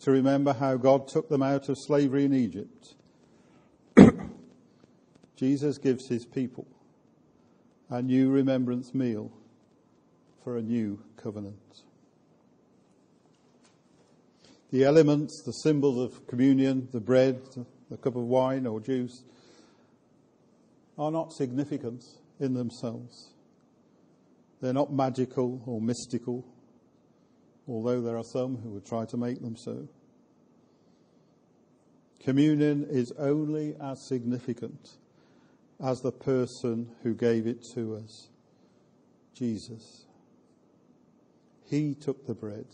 to 0.00 0.10
remember 0.10 0.52
how 0.52 0.76
God 0.76 1.06
took 1.06 1.28
them 1.28 1.42
out 1.42 1.68
of 1.68 1.78
slavery 1.78 2.24
in 2.24 2.34
Egypt, 2.34 2.96
Jesus 5.36 5.78
gives 5.78 6.08
his 6.08 6.26
people 6.26 6.66
a 7.88 8.02
new 8.02 8.28
remembrance 8.28 8.92
meal 8.92 9.30
for 10.46 10.58
a 10.58 10.62
new 10.62 10.96
covenant. 11.16 11.82
The 14.70 14.84
elements, 14.84 15.42
the 15.44 15.50
symbols 15.50 15.98
of 15.98 16.24
communion, 16.28 16.86
the 16.92 17.00
bread, 17.00 17.40
the 17.90 17.96
cup 17.96 18.14
of 18.14 18.22
wine 18.22 18.64
or 18.64 18.78
juice, 18.78 19.24
are 20.96 21.10
not 21.10 21.32
significant 21.32 22.04
in 22.38 22.54
themselves. 22.54 23.32
They're 24.60 24.72
not 24.72 24.92
magical 24.92 25.62
or 25.66 25.80
mystical, 25.80 26.46
although 27.66 28.00
there 28.00 28.16
are 28.16 28.22
some 28.22 28.58
who 28.58 28.68
would 28.68 28.86
try 28.86 29.04
to 29.06 29.16
make 29.16 29.42
them 29.42 29.56
so. 29.56 29.88
Communion 32.20 32.86
is 32.88 33.10
only 33.18 33.74
as 33.82 34.06
significant 34.06 34.90
as 35.82 36.02
the 36.02 36.12
person 36.12 36.94
who 37.02 37.14
gave 37.14 37.48
it 37.48 37.64
to 37.74 37.96
us, 37.96 38.28
Jesus. 39.34 40.05
He 41.68 41.94
took 41.94 42.26
the 42.26 42.34
bread. 42.34 42.66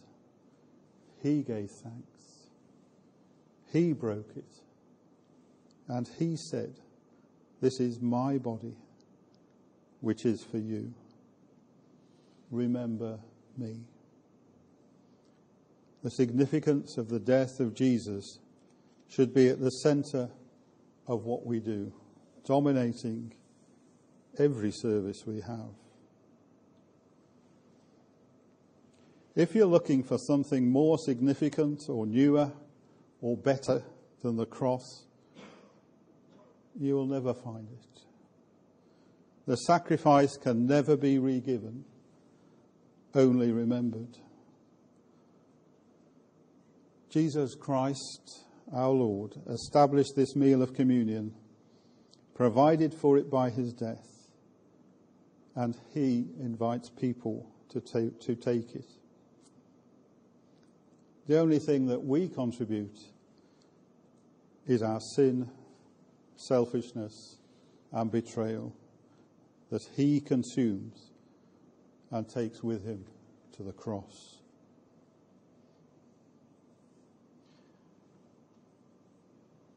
He 1.22 1.42
gave 1.42 1.70
thanks. 1.70 2.48
He 3.72 3.92
broke 3.92 4.32
it. 4.36 4.44
And 5.88 6.08
he 6.18 6.36
said, 6.36 6.74
This 7.60 7.80
is 7.80 8.00
my 8.00 8.38
body, 8.38 8.76
which 10.00 10.24
is 10.24 10.44
for 10.44 10.58
you. 10.58 10.92
Remember 12.50 13.18
me. 13.56 13.80
The 16.02 16.10
significance 16.10 16.98
of 16.98 17.08
the 17.08 17.20
death 17.20 17.60
of 17.60 17.74
Jesus 17.74 18.40
should 19.08 19.32
be 19.32 19.48
at 19.48 19.60
the 19.60 19.70
center 19.70 20.28
of 21.06 21.24
what 21.24 21.46
we 21.46 21.60
do 21.60 21.92
dominating 22.44 23.32
every 24.38 24.72
service 24.72 25.26
we 25.26 25.40
have. 25.40 25.81
If 29.34 29.54
you're 29.54 29.66
looking 29.66 30.02
for 30.02 30.18
something 30.18 30.70
more 30.70 30.98
significant 30.98 31.84
or 31.88 32.06
newer 32.06 32.52
or 33.22 33.36
better 33.36 33.82
than 34.22 34.36
the 34.36 34.44
cross, 34.44 35.06
you 36.78 36.94
will 36.94 37.06
never 37.06 37.32
find 37.32 37.68
it. 37.70 38.00
The 39.46 39.56
sacrifice 39.56 40.36
can 40.36 40.66
never 40.66 40.96
be 40.96 41.18
re-given, 41.18 41.84
only 43.14 43.52
remembered. 43.52 44.18
Jesus 47.08 47.54
Christ, 47.54 48.44
our 48.72 48.90
Lord, 48.90 49.34
established 49.48 50.14
this 50.14 50.36
meal 50.36 50.62
of 50.62 50.74
communion 50.74 51.34
provided 52.34 52.94
for 52.94 53.18
it 53.18 53.30
by 53.30 53.50
his 53.50 53.72
death, 53.72 54.28
and 55.54 55.76
he 55.92 56.26
invites 56.40 56.90
people 56.90 57.50
to 57.68 57.80
take, 57.80 58.20
to 58.20 58.34
take 58.34 58.74
it. 58.74 58.86
The 61.26 61.38
only 61.38 61.58
thing 61.58 61.86
that 61.86 62.04
we 62.04 62.28
contribute 62.28 62.98
is 64.66 64.82
our 64.82 65.00
sin, 65.00 65.48
selfishness, 66.36 67.36
and 67.92 68.10
betrayal 68.10 68.74
that 69.70 69.82
he 69.96 70.20
consumes 70.20 71.12
and 72.10 72.28
takes 72.28 72.62
with 72.62 72.84
him 72.84 73.04
to 73.56 73.62
the 73.62 73.72
cross. 73.72 74.36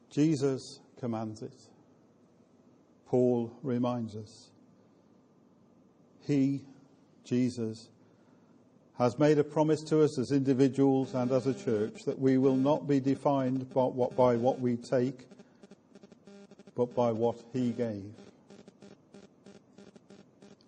Jesus 0.10 0.80
commands 1.00 1.42
it. 1.42 1.62
Paul 3.06 3.54
reminds 3.62 4.16
us. 4.16 4.50
He, 6.26 6.64
Jesus, 7.24 7.90
has 8.98 9.20
made 9.20 9.38
a 9.38 9.44
promise 9.44 9.82
to 9.82 10.02
us 10.02 10.18
as 10.18 10.32
individuals 10.32 11.14
and 11.14 11.32
as 11.32 11.48
a 11.48 11.54
church 11.54 12.04
that 12.06 12.18
we 12.18 12.38
will 12.38 12.56
not 12.56 12.88
be 12.88 13.00
defined 13.00 13.72
by 13.74 13.84
what, 13.84 14.16
by 14.16 14.36
what 14.36 14.60
we 14.60 14.78
take, 14.78 15.28
but 16.76 16.96
by 16.96 17.12
what 17.12 17.36
He 17.52 17.72
gave. 17.72 18.06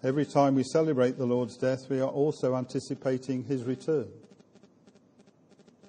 Every 0.03 0.25
time 0.25 0.55
we 0.55 0.63
celebrate 0.63 1.17
the 1.17 1.25
Lord's 1.25 1.57
death, 1.57 1.89
we 1.89 1.99
are 1.99 2.09
also 2.09 2.55
anticipating 2.55 3.43
His 3.43 3.63
return. 3.63 4.07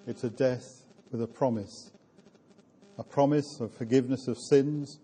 It's 0.06 0.24
a 0.24 0.30
death 0.30 0.82
with 1.10 1.22
a 1.22 1.26
promise 1.26 1.90
a 2.98 3.04
promise 3.04 3.60
of 3.60 3.72
forgiveness 3.72 4.26
of 4.26 4.36
sins 4.36 4.98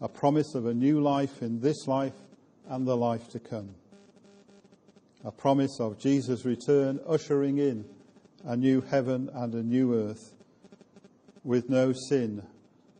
a 0.00 0.08
promise 0.08 0.54
of 0.54 0.66
a 0.66 0.74
new 0.74 1.00
life 1.00 1.42
in 1.42 1.60
this 1.60 1.86
life 1.86 2.12
and 2.68 2.86
the 2.86 2.96
life 2.96 3.28
to 3.30 3.38
come. 3.38 3.74
A 5.26 5.32
promise 5.32 5.80
of 5.80 5.98
Jesus' 5.98 6.44
return, 6.44 7.00
ushering 7.04 7.58
in 7.58 7.84
a 8.44 8.56
new 8.56 8.80
heaven 8.80 9.28
and 9.34 9.52
a 9.54 9.62
new 9.62 9.92
earth 9.92 10.36
with 11.42 11.68
no 11.68 11.92
sin, 11.92 12.44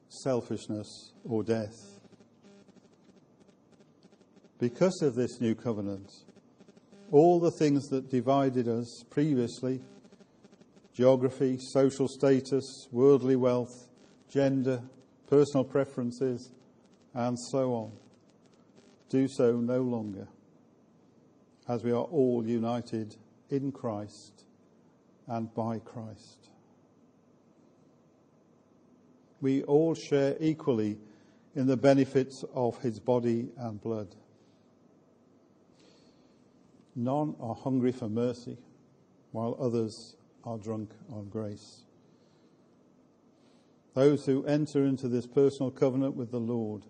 selfishness, 0.09 1.13
or 1.23 1.45
death. 1.45 2.01
Because 4.59 5.03
of 5.03 5.15
this 5.15 5.41
new 5.41 5.55
covenant, 5.55 6.11
all 7.13 7.39
the 7.39 7.53
things 7.53 7.87
that 7.91 8.11
divided 8.11 8.67
us 8.67 9.05
previously 9.09 9.81
geography, 10.93 11.59
social 11.61 12.09
status, 12.09 12.89
worldly 12.91 13.37
wealth, 13.37 13.89
gender, 14.29 14.83
personal 15.29 15.63
preferences, 15.63 16.51
and 17.15 17.39
so 17.39 17.73
on. 17.73 17.93
Do 19.11 19.29
so 19.29 19.53
no 19.61 19.83
longer, 19.83 20.27
as 21.69 21.83
we 21.83 21.91
are 21.91 22.05
all 22.05 22.47
united 22.47 23.17
in 23.51 23.73
Christ 23.73 24.45
and 25.27 25.53
by 25.55 25.79
Christ. 25.81 26.51
We 29.41 29.63
all 29.65 29.95
share 29.95 30.37
equally 30.41 30.99
in 31.55 31.67
the 31.67 31.77
benefits 31.77 32.45
of 32.55 32.81
his 32.83 33.01
body 33.01 33.49
and 33.59 33.81
blood. 33.81 34.15
None 36.95 37.35
are 37.41 37.55
hungry 37.55 37.93
for 37.93 38.09
mercy, 38.09 38.57
while 39.33 39.57
others 39.61 40.17
are 40.45 40.59
drunk 40.59 40.91
on 41.13 41.29
grace. 41.29 41.83
Those 43.95 44.25
who 44.25 44.45
enter 44.45 44.85
into 44.85 45.09
this 45.09 45.27
personal 45.27 45.71
covenant 45.71 46.17
with 46.17 46.31
the 46.31 46.41
Lord 46.41 46.85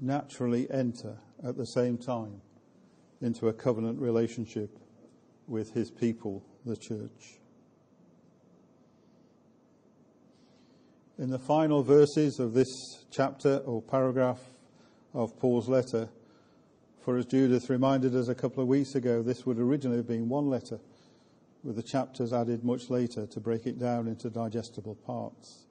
naturally 0.00 0.70
enter 0.70 1.18
at 1.42 1.56
the 1.56 1.66
same 1.66 1.98
time 1.98 2.40
into 3.22 3.48
a 3.48 3.52
covenant 3.52 4.00
relationship 4.00 4.78
with 5.46 5.72
his 5.72 5.90
people, 5.90 6.42
the 6.64 6.76
church. 6.76 7.38
In 11.18 11.28
the 11.28 11.38
final 11.38 11.82
verses 11.82 12.38
of 12.38 12.54
this 12.54 12.68
chapter 13.10 13.58
or 13.66 13.82
paragraph 13.82 14.40
of 15.12 15.38
Paul's 15.38 15.68
letter, 15.68 16.08
for 17.04 17.18
as 17.18 17.26
Judith 17.26 17.68
reminded 17.68 18.14
us 18.14 18.28
a 18.28 18.34
couple 18.34 18.62
of 18.62 18.68
weeks 18.68 18.94
ago, 18.94 19.22
this 19.22 19.44
would 19.44 19.58
originally 19.58 19.98
have 19.98 20.08
been 20.08 20.28
one 20.28 20.48
letter, 20.48 20.78
with 21.62 21.76
the 21.76 21.82
chapters 21.82 22.32
added 22.32 22.64
much 22.64 22.88
later 22.88 23.26
to 23.26 23.40
break 23.40 23.66
it 23.66 23.78
down 23.78 24.06
into 24.06 24.30
digestible 24.30 24.94
parts. 24.94 25.66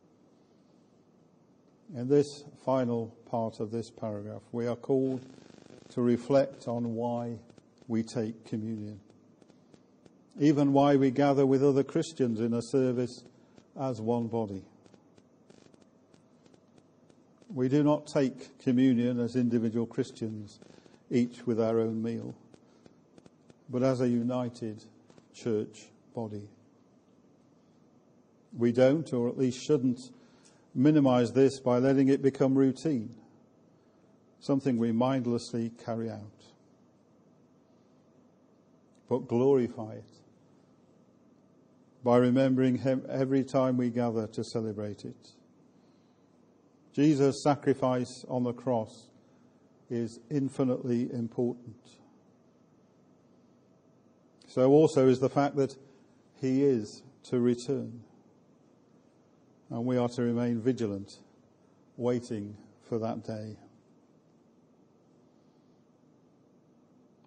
In 1.95 2.07
this 2.07 2.43
final 2.63 3.15
part 3.25 3.59
of 3.59 3.71
this 3.71 3.89
paragraph, 3.89 4.43
we 4.51 4.67
are 4.67 4.75
called 4.75 5.21
to 5.89 6.01
reflect 6.01 6.67
on 6.67 6.95
why 6.95 7.39
we 7.87 8.03
take 8.03 8.45
communion, 8.45 8.99
even 10.39 10.73
why 10.73 10.95
we 10.95 11.11
gather 11.11 11.45
with 11.45 11.63
other 11.63 11.83
Christians 11.83 12.39
in 12.39 12.53
a 12.53 12.61
service 12.61 13.23
as 13.79 13.99
one 13.99 14.27
body. 14.27 14.63
We 17.53 17.67
do 17.67 17.83
not 17.83 18.05
take 18.05 18.59
communion 18.59 19.19
as 19.19 19.35
individual 19.35 19.87
Christians, 19.87 20.59
each 21.09 21.47
with 21.47 21.59
our 21.59 21.79
own 21.79 22.03
meal, 22.03 22.35
but 23.69 23.81
as 23.81 24.01
a 24.01 24.07
united 24.07 24.83
church 25.33 25.87
body. 26.13 26.47
We 28.55 28.71
don't, 28.71 29.11
or 29.13 29.29
at 29.29 29.37
least 29.37 29.63
shouldn't, 29.63 29.99
minimize 30.75 31.33
this 31.33 31.59
by 31.59 31.79
letting 31.79 32.09
it 32.09 32.21
become 32.21 32.55
routine, 32.55 33.15
something 34.39 34.77
we 34.77 34.91
mindlessly 34.91 35.71
carry 35.83 36.09
out. 36.09 36.43
But 39.07 39.27
glorify 39.27 39.93
it 39.93 40.19
by 42.03 42.17
remembering 42.17 42.77
Him 42.77 43.05
every 43.09 43.43
time 43.43 43.77
we 43.77 43.89
gather 43.89 44.27
to 44.27 44.43
celebrate 44.43 45.03
it. 45.03 45.31
Jesus' 46.93 47.43
sacrifice 47.43 48.25
on 48.27 48.43
the 48.43 48.53
cross 48.53 49.09
is 49.89 50.19
infinitely 50.29 51.11
important. 51.11 51.75
So 54.47 54.69
also 54.69 55.07
is 55.07 55.19
the 55.19 55.29
fact 55.29 55.55
that 55.57 55.75
He 56.39 56.63
is 56.63 57.03
to 57.23 57.39
return 57.39 58.01
and 59.69 59.85
we 59.85 59.97
are 59.97 60.09
to 60.09 60.21
remain 60.23 60.59
vigilant, 60.61 61.19
waiting 61.97 62.57
for 62.87 62.97
that 62.99 63.23
day. 63.23 63.55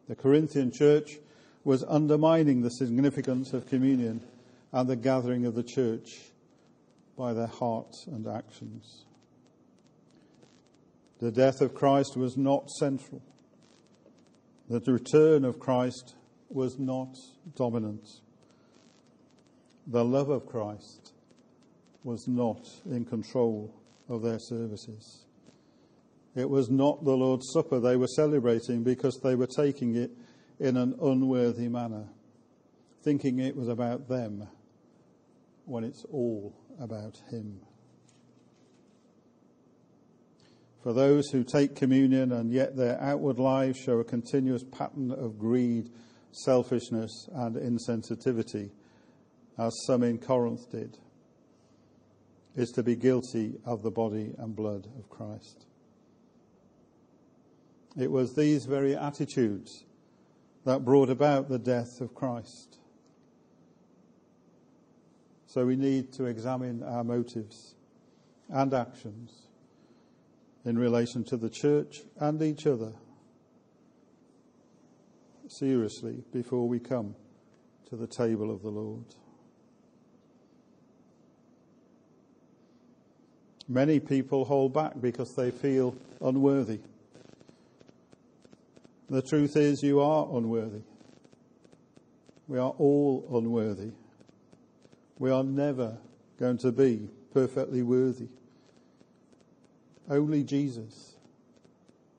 The 0.08 0.16
Corinthian 0.16 0.70
church 0.70 1.18
was 1.64 1.84
undermining 1.84 2.62
the 2.62 2.70
significance 2.70 3.52
of 3.52 3.68
communion 3.68 4.22
and 4.72 4.88
the 4.88 4.96
gathering 4.96 5.46
of 5.46 5.54
the 5.54 5.62
church 5.62 6.32
by 7.16 7.32
their 7.32 7.46
hearts 7.46 8.06
and 8.06 8.26
actions. 8.26 9.04
The 11.20 11.30
death 11.30 11.60
of 11.60 11.74
Christ 11.74 12.16
was 12.16 12.36
not 12.36 12.68
central. 12.70 13.22
The 14.68 14.80
return 14.92 15.44
of 15.44 15.60
Christ 15.60 16.14
was 16.48 16.78
not 16.78 17.16
dominant. 17.54 18.08
The 19.86 20.04
love 20.04 20.30
of 20.30 20.46
Christ 20.46 21.12
was 22.04 22.26
not 22.26 22.68
in 22.86 23.04
control 23.04 23.72
of 24.08 24.22
their 24.22 24.38
services. 24.38 25.24
It 26.34 26.48
was 26.48 26.70
not 26.70 27.04
the 27.04 27.16
Lord's 27.16 27.50
Supper 27.52 27.78
they 27.78 27.96
were 27.96 28.06
celebrating 28.06 28.82
because 28.82 29.20
they 29.22 29.34
were 29.34 29.46
taking 29.46 29.96
it 29.96 30.10
in 30.58 30.76
an 30.76 30.94
unworthy 31.02 31.68
manner, 31.68 32.08
thinking 33.02 33.38
it 33.38 33.56
was 33.56 33.68
about 33.68 34.08
them 34.08 34.48
when 35.66 35.84
it's 35.84 36.04
all 36.10 36.54
about 36.80 37.20
Him. 37.30 37.60
For 40.82 40.92
those 40.92 41.28
who 41.30 41.44
take 41.44 41.76
communion 41.76 42.32
and 42.32 42.50
yet 42.50 42.76
their 42.76 43.00
outward 43.00 43.38
lives 43.38 43.78
show 43.78 44.00
a 44.00 44.04
continuous 44.04 44.64
pattern 44.64 45.12
of 45.12 45.38
greed, 45.38 45.90
selfishness, 46.32 47.28
and 47.32 47.56
insensitivity, 47.56 48.70
as 49.58 49.72
some 49.86 50.02
in 50.02 50.18
Corinth 50.18 50.70
did 50.70 50.98
is 52.56 52.70
to 52.72 52.82
be 52.82 52.96
guilty 52.96 53.54
of 53.64 53.82
the 53.82 53.90
body 53.90 54.34
and 54.38 54.56
blood 54.56 54.88
of 54.98 55.08
Christ. 55.08 55.66
It 57.98 58.10
was 58.10 58.34
these 58.34 58.64
very 58.64 58.96
attitudes 58.96 59.84
that 60.64 60.84
brought 60.84 61.10
about 61.10 61.48
the 61.48 61.58
death 61.58 62.00
of 62.00 62.14
Christ. 62.14 62.78
So 65.46 65.66
we 65.66 65.76
need 65.76 66.12
to 66.14 66.24
examine 66.24 66.82
our 66.82 67.04
motives 67.04 67.74
and 68.48 68.72
actions 68.72 69.48
in 70.64 70.78
relation 70.78 71.24
to 71.24 71.36
the 71.36 71.50
church 71.50 72.02
and 72.18 72.40
each 72.42 72.66
other 72.66 72.92
seriously 75.48 76.22
before 76.32 76.66
we 76.66 76.78
come 76.78 77.14
to 77.90 77.96
the 77.96 78.06
table 78.06 78.50
of 78.50 78.62
the 78.62 78.70
Lord. 78.70 79.04
Many 83.68 84.00
people 84.00 84.44
hold 84.44 84.72
back 84.72 84.94
because 85.00 85.34
they 85.34 85.50
feel 85.50 85.94
unworthy. 86.20 86.80
The 89.12 89.20
truth 89.20 89.58
is, 89.58 89.82
you 89.82 90.00
are 90.00 90.26
unworthy. 90.34 90.80
We 92.48 92.58
are 92.58 92.70
all 92.78 93.28
unworthy. 93.30 93.90
We 95.18 95.30
are 95.30 95.44
never 95.44 95.98
going 96.38 96.56
to 96.58 96.72
be 96.72 97.10
perfectly 97.30 97.82
worthy. 97.82 98.28
Only 100.08 100.42
Jesus 100.44 101.16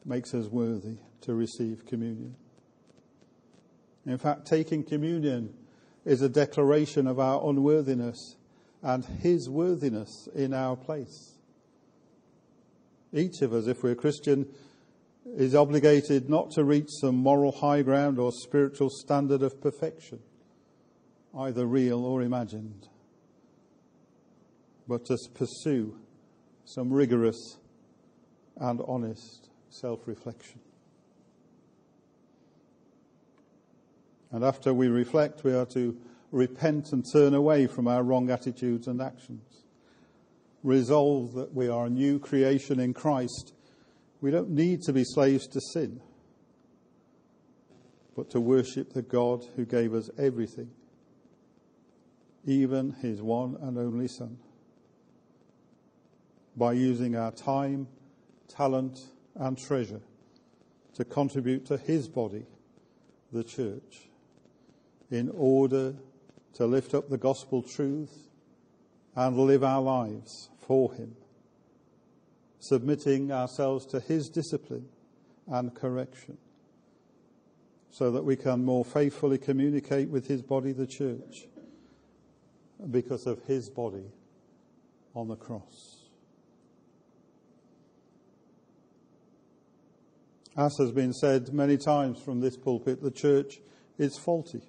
makes 0.05 0.35
us 0.35 0.45
worthy 0.45 0.97
to 1.21 1.33
receive 1.33 1.83
communion. 1.87 2.35
In 4.05 4.19
fact, 4.19 4.45
taking 4.45 4.83
communion 4.83 5.51
is 6.05 6.21
a 6.21 6.29
declaration 6.29 7.07
of 7.07 7.19
our 7.19 7.49
unworthiness 7.49 8.35
and 8.83 9.03
His 9.03 9.49
worthiness 9.49 10.29
in 10.35 10.53
our 10.53 10.75
place. 10.75 11.39
Each 13.11 13.41
of 13.41 13.51
us, 13.51 13.65
if 13.65 13.81
we're 13.81 13.95
Christian, 13.95 14.45
is 15.37 15.55
obligated 15.55 16.29
not 16.29 16.51
to 16.51 16.63
reach 16.63 16.89
some 17.01 17.15
moral 17.15 17.51
high 17.51 17.81
ground 17.81 18.19
or 18.19 18.31
spiritual 18.31 18.89
standard 18.89 19.41
of 19.41 19.61
perfection, 19.61 20.19
either 21.37 21.65
real 21.65 22.05
or 22.05 22.21
imagined, 22.21 22.87
but 24.87 25.05
to 25.05 25.17
pursue 25.33 25.97
some 26.65 26.91
rigorous 26.91 27.57
and 28.57 28.81
honest 28.87 29.49
self 29.69 30.07
reflection. 30.07 30.59
And 34.31 34.43
after 34.43 34.73
we 34.73 34.87
reflect, 34.87 35.43
we 35.43 35.53
are 35.53 35.65
to 35.67 35.97
repent 36.31 36.91
and 36.91 37.05
turn 37.13 37.33
away 37.33 37.67
from 37.67 37.87
our 37.87 38.03
wrong 38.03 38.31
attitudes 38.31 38.87
and 38.87 39.01
actions 39.01 39.63
resolve 40.63 41.33
that 41.33 41.53
we 41.53 41.67
are 41.67 41.85
a 41.85 41.89
new 41.89 42.17
creation 42.17 42.79
in 42.79 42.93
Christ, 42.93 43.53
we 44.23 44.31
don't 44.31 44.51
need 44.51 44.81
to 44.81 44.93
be 44.93 45.03
slaves 45.03 45.47
to 45.47 45.59
sin, 45.59 45.99
but 48.15 48.29
to 48.29 48.39
worship 48.39 48.93
the 48.93 49.01
God 49.01 49.45
who 49.57 49.65
gave 49.65 49.93
us 49.93 50.09
everything, 50.17 50.71
even 52.45 52.93
his 53.01 53.21
one 53.21 53.57
and 53.59 53.77
only 53.77 54.07
Son, 54.07 54.37
by 56.55 56.71
using 56.71 57.17
our 57.17 57.33
time, 57.33 57.85
talent, 58.47 58.97
and 59.35 59.57
treasure 59.57 59.99
to 60.93 61.03
contribute 61.03 61.65
to 61.65 61.75
his 61.75 62.07
body, 62.07 62.45
the 63.33 63.43
church, 63.43 64.07
in 65.11 65.29
order 65.35 65.95
to 66.53 66.65
lift 66.65 66.93
up 66.93 67.09
the 67.09 67.17
gospel 67.17 67.61
truth 67.61 68.29
and 69.17 69.37
live 69.37 69.65
our 69.65 69.81
lives 69.81 70.49
for 70.65 70.93
Him, 70.93 71.13
submitting 72.63 73.29
ourselves 73.29 73.85
to 73.85 73.99
His 73.99 74.29
discipline 74.29 74.87
and 75.47 75.75
correction, 75.75 76.37
so 77.91 78.09
that 78.11 78.23
we 78.23 78.37
can 78.37 78.63
more 78.63 78.85
faithfully 78.85 79.37
communicate 79.37 80.07
with 80.09 80.27
His 80.27 80.41
body, 80.41 80.71
the 80.71 80.87
church, 80.87 81.47
because 82.89 83.27
of 83.27 83.43
His 83.43 83.69
body 83.69 84.05
on 85.13 85.27
the 85.27 85.35
cross. 85.35 85.97
As 90.55 90.77
has 90.77 90.91
been 90.91 91.11
said 91.11 91.53
many 91.53 91.77
times 91.77 92.21
from 92.21 92.39
this 92.39 92.55
pulpit, 92.55 93.01
the 93.01 93.11
church 93.11 93.59
is 93.97 94.17
faulty. 94.17 94.61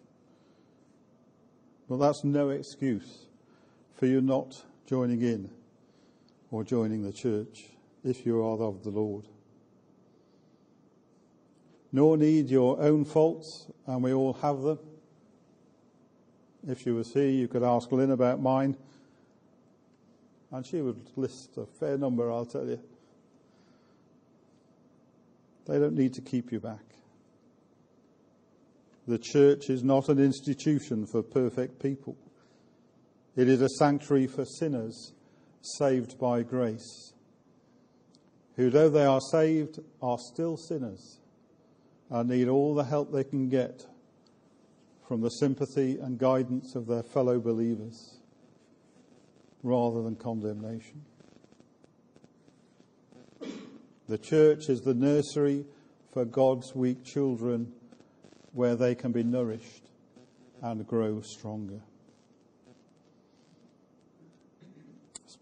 But 1.89 1.99
that's 1.99 2.25
no 2.25 2.49
excuse 2.49 3.27
for 3.95 4.07
you 4.07 4.21
not 4.21 4.65
joining 4.87 5.23
in 5.23 5.51
or 6.51 6.65
joining 6.65 7.03
the 7.03 7.13
church 7.13 7.67
if 8.05 8.27
you 8.27 8.45
are 8.45 8.63
of 8.63 8.85
the 8.85 8.91
Lord. 8.91 9.27
nor 11.95 12.17
need 12.17 12.51
your 12.51 12.81
own 12.83 13.05
faults, 13.05 13.71
and 13.87 14.03
we 14.03 14.13
all 14.13 14.33
have 14.33 14.63
them. 14.63 14.81
If 16.67 16.87
you 16.87 16.97
was 16.97 17.13
here, 17.13 17.31
you 17.31 17.47
could 17.47 17.63
ask 17.63 17.93
Lynn 17.93 18.11
about 18.11 18.43
mine, 18.43 18.77
and 20.51 20.67
she 20.67 20.81
would 20.81 21.09
list 21.15 21.57
a 21.57 21.67
fair 21.67 21.97
number, 21.97 22.33
I'll 22.33 22.47
tell 22.47 22.67
you. 22.67 22.81
They 25.67 25.79
don't 25.79 25.95
need 25.95 26.15
to 26.15 26.21
keep 26.21 26.51
you 26.51 26.59
back. 26.59 26.83
The 29.07 29.19
church 29.19 29.71
is 29.71 29.85
not 29.85 30.09
an 30.09 30.19
institution 30.19 31.07
for 31.07 31.23
perfect 31.23 31.81
people. 31.81 32.17
It 33.37 33.49
is 33.49 33.63
a 33.63 33.69
sanctuary 33.69 34.27
for 34.27 34.45
sinners 34.45 35.13
saved 35.63 36.19
by 36.19 36.43
grace, 36.43 37.13
who, 38.57 38.71
though 38.71 38.89
they 38.89 39.05
are 39.05 39.21
saved, 39.21 39.81
are 40.01 40.19
still 40.19 40.57
sinners 40.57 41.19
and 42.11 42.29
need 42.29 42.49
all 42.49 42.75
the 42.75 42.85
help 42.85 43.13
they 43.13 43.25
can 43.25 43.49
get 43.49 43.87
from 45.09 45.21
the 45.21 45.31
sympathy 45.31 45.99
and 45.99 46.19
guidance 46.19 46.75
of 46.75 46.87
their 46.87 47.03
fellow 47.03 47.39
believers 47.39 48.19
rather 49.63 50.03
than 50.03 50.15
condemnation. 50.15 51.05
The 54.09 54.19
church 54.19 54.69
is 54.69 54.83
the 54.83 54.95
nursery 54.95 55.65
for 56.13 56.25
God's 56.25 56.75
weak 56.75 57.05
children 57.05 57.73
where 58.53 58.77
they 58.77 58.95
can 58.95 59.13
be 59.13 59.25
nourished 59.25 59.91
and 60.63 60.87
grow 60.87 61.21
stronger. 61.23 61.81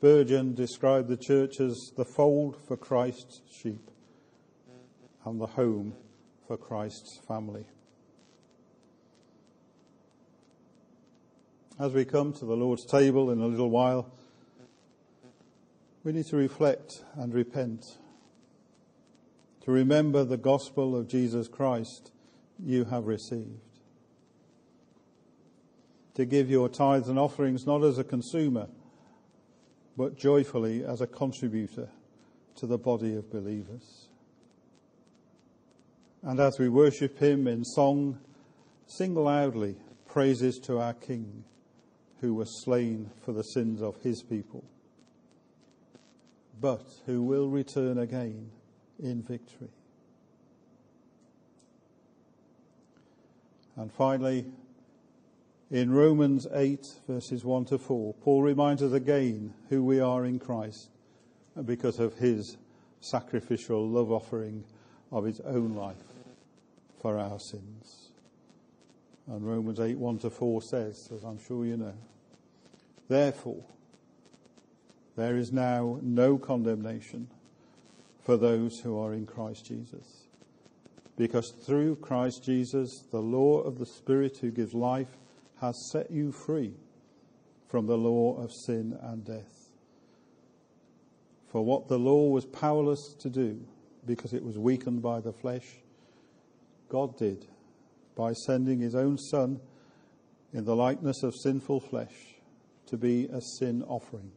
Spurgeon 0.03 0.53
described 0.53 1.07
the 1.07 1.17
church 1.17 1.61
as 1.61 1.93
the 1.97 2.05
fold 2.05 2.57
for 2.67 2.77
Christ's 2.77 3.41
sheep 3.49 3.88
and 5.25 5.41
the 5.41 5.47
home 5.47 5.95
for 6.49 6.57
Christ's 6.57 7.21
family. 7.29 7.67
As 11.79 11.93
we 11.93 12.05
come 12.05 12.33
to 12.33 12.45
the 12.45 12.57
Lord's 12.57 12.85
table 12.85 13.31
in 13.31 13.41
a 13.41 13.47
little 13.47 13.71
while, 13.71 14.12
we 16.03 16.11
need 16.11 16.27
to 16.27 16.37
reflect 16.37 17.05
and 17.15 17.33
repent, 17.33 17.85
to 19.61 19.71
remember 19.71 20.25
the 20.25 20.37
gospel 20.37 20.97
of 20.97 21.07
Jesus 21.07 21.47
Christ 21.47 22.11
you 22.59 22.87
have 22.87 23.07
received. 23.07 23.79
To 26.15 26.25
give 26.25 26.51
your 26.51 26.69
tithes 26.69 27.09
and 27.09 27.21
offerings 27.21 27.69
not 27.69 27.85
as 27.85 27.99
a 27.99 28.05
consumer, 28.05 28.67
but 29.96 30.16
joyfully 30.16 30.85
as 30.85 31.00
a 31.00 31.07
contributor 31.07 31.88
to 32.57 32.66
the 32.66 32.78
body 32.78 33.14
of 33.14 33.31
believers. 33.31 34.09
And 36.22 36.38
as 36.38 36.59
we 36.59 36.68
worship 36.68 37.18
Him 37.18 37.46
in 37.46 37.64
song, 37.64 38.18
sing 38.87 39.14
loudly 39.14 39.76
praises 40.07 40.59
to 40.61 40.78
our 40.78 40.94
King 40.94 41.44
who 42.20 42.35
was 42.35 42.62
slain 42.62 43.11
for 43.24 43.33
the 43.33 43.42
sins 43.42 43.83
of 43.83 43.96
His 44.02 44.22
people, 44.22 44.64
but 46.61 46.87
who 47.07 47.22
will 47.22 47.48
return 47.48 47.98
again 47.98 48.50
in 49.02 49.22
victory. 49.22 49.70
And 53.76 53.92
finally, 53.92 54.46
in 55.73 55.91
Romans 55.91 56.47
8, 56.53 56.87
verses 57.09 57.47
1 57.47 57.65
to 57.65 57.79
4, 57.79 58.13
Paul 58.23 58.43
reminds 58.43 58.83
us 58.83 58.93
again 58.93 59.55
who 59.71 59.83
we 59.83 60.01
are 60.01 60.27
in 60.27 60.39
Christ 60.39 60.91
because 61.65 61.99
of 61.99 62.19
his 62.19 62.59
sacrificial 63.01 63.89
love 63.89 64.13
offering 64.13 64.65
of 65.11 65.25
his 65.25 65.41
own 65.41 65.75
life 65.75 65.97
for 67.01 67.19
our 67.19 67.41
sins. 67.41 68.11
And 69.27 69.47
Romans 69.47 69.81
8, 69.81 69.97
1 69.97 70.19
to 70.19 70.31
4 70.31 70.61
says, 70.61 71.09
as 71.15 71.25
I'm 71.25 71.43
sure 71.43 71.65
you 71.65 71.79
know, 71.79 71.95
Therefore, 73.09 73.65
there 75.17 75.37
is 75.37 75.53
now 75.53 75.99
no 76.03 76.37
condemnation 76.37 77.29
for 78.23 78.37
those 78.37 78.81
who 78.81 78.99
are 78.99 79.15
in 79.15 79.25
Christ 79.25 79.67
Jesus 79.67 80.23
because 81.17 81.51
through 81.51 81.97
Christ 81.97 82.45
Jesus, 82.45 83.05
the 83.11 83.21
law 83.21 83.61
of 83.61 83.79
the 83.79 83.87
Spirit 83.87 84.39
who 84.39 84.51
gives 84.51 84.75
life 84.75 85.17
has 85.62 85.90
set 85.90 86.11
you 86.11 86.33
free 86.33 86.75
from 87.68 87.87
the 87.87 87.96
law 87.96 88.37
of 88.37 88.53
sin 88.53 88.98
and 89.01 89.25
death. 89.25 89.70
For 91.46 91.64
what 91.64 91.88
the 91.88 91.98
law 91.98 92.29
was 92.29 92.44
powerless 92.44 93.14
to 93.20 93.31
do, 93.31 93.61
because 94.05 94.35
it 94.35 94.44
was 94.44 94.59
weakened 94.59 95.03
by 95.03 95.20
the 95.20 95.33
flesh, 95.33 95.66
God 96.88 97.16
did 97.16 97.46
by 98.14 98.33
sending 98.33 98.81
his 98.81 98.94
own 98.94 99.16
Son 99.16 99.61
in 100.53 100.64
the 100.64 100.77
likeness 100.77 101.22
of 101.22 101.35
sinful 101.35 101.81
flesh 101.81 102.35
to 102.87 102.96
be 102.96 103.27
a 103.33 103.40
sin 103.40 103.83
offering. 103.85 104.33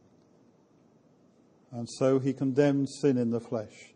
And 1.72 1.88
so 1.90 2.18
he 2.20 2.32
condemned 2.32 2.88
sin 2.88 3.18
in 3.18 3.30
the 3.30 3.40
flesh 3.40 3.92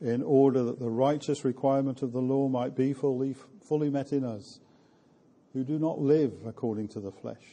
in 0.00 0.22
order 0.22 0.62
that 0.62 0.78
the 0.78 0.88
righteous 0.88 1.44
requirement 1.44 2.02
of 2.02 2.12
the 2.12 2.22
law 2.22 2.48
might 2.48 2.74
be 2.74 2.92
fully, 2.92 3.34
fully 3.68 3.90
met 3.90 4.12
in 4.12 4.24
us, 4.24 4.60
who 5.52 5.64
do 5.64 5.78
not 5.78 6.00
live 6.00 6.32
according 6.46 6.88
to 6.88 7.00
the 7.00 7.12
flesh, 7.12 7.44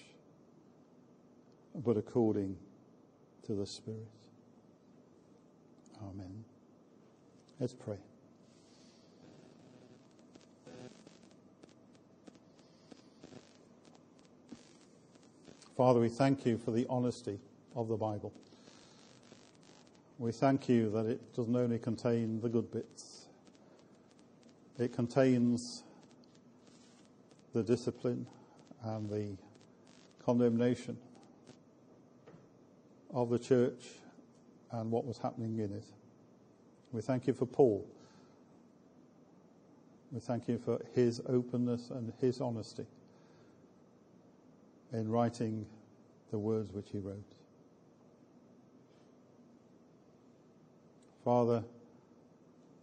but 1.76 1.98
according 1.98 2.58
to 3.46 3.54
the 3.54 3.66
Spirit. 3.66 4.08
Amen. 6.02 6.46
Let's 7.60 7.74
pray. 7.74 7.98
Father, 15.76 16.00
we 16.00 16.10
thank 16.10 16.46
you 16.46 16.58
for 16.58 16.72
the 16.72 16.86
honesty 16.90 17.40
of 17.76 17.88
the 17.88 17.96
Bible. 17.96 18.34
We 20.18 20.34
thank 20.34 20.68
you 20.68 20.90
that 20.92 21.06
it 21.06 21.34
doesn't 21.34 21.56
only 21.56 21.80
contain 21.80 22.42
the 22.42 22.50
good 22.50 22.70
bits, 22.72 23.28
it 24.78 24.94
contains 24.94 25.84
the 27.54 27.64
discipline 27.64 28.26
and 28.84 29.10
the 29.10 29.38
condemnation 30.24 30.98
of 33.14 33.30
the 33.30 33.40
church 33.40 33.86
and 34.72 34.92
what 34.92 35.06
was 35.06 35.18
happening 35.18 35.58
in 35.60 35.74
it. 35.74 35.86
We 36.92 37.02
thank 37.02 37.28
you 37.28 37.34
for 37.34 37.46
Paul. 37.46 37.88
We 40.12 40.20
thank 40.20 40.48
you 40.48 40.58
for 40.58 40.80
his 40.94 41.22
openness 41.28 41.90
and 41.92 42.12
his 42.20 42.42
honesty 42.42 42.86
in 44.92 45.10
writing 45.10 45.66
the 46.32 46.40
words 46.40 46.72
which 46.72 46.90
he 46.92 47.00
wrote. 47.00 47.24
Father, 51.24 51.64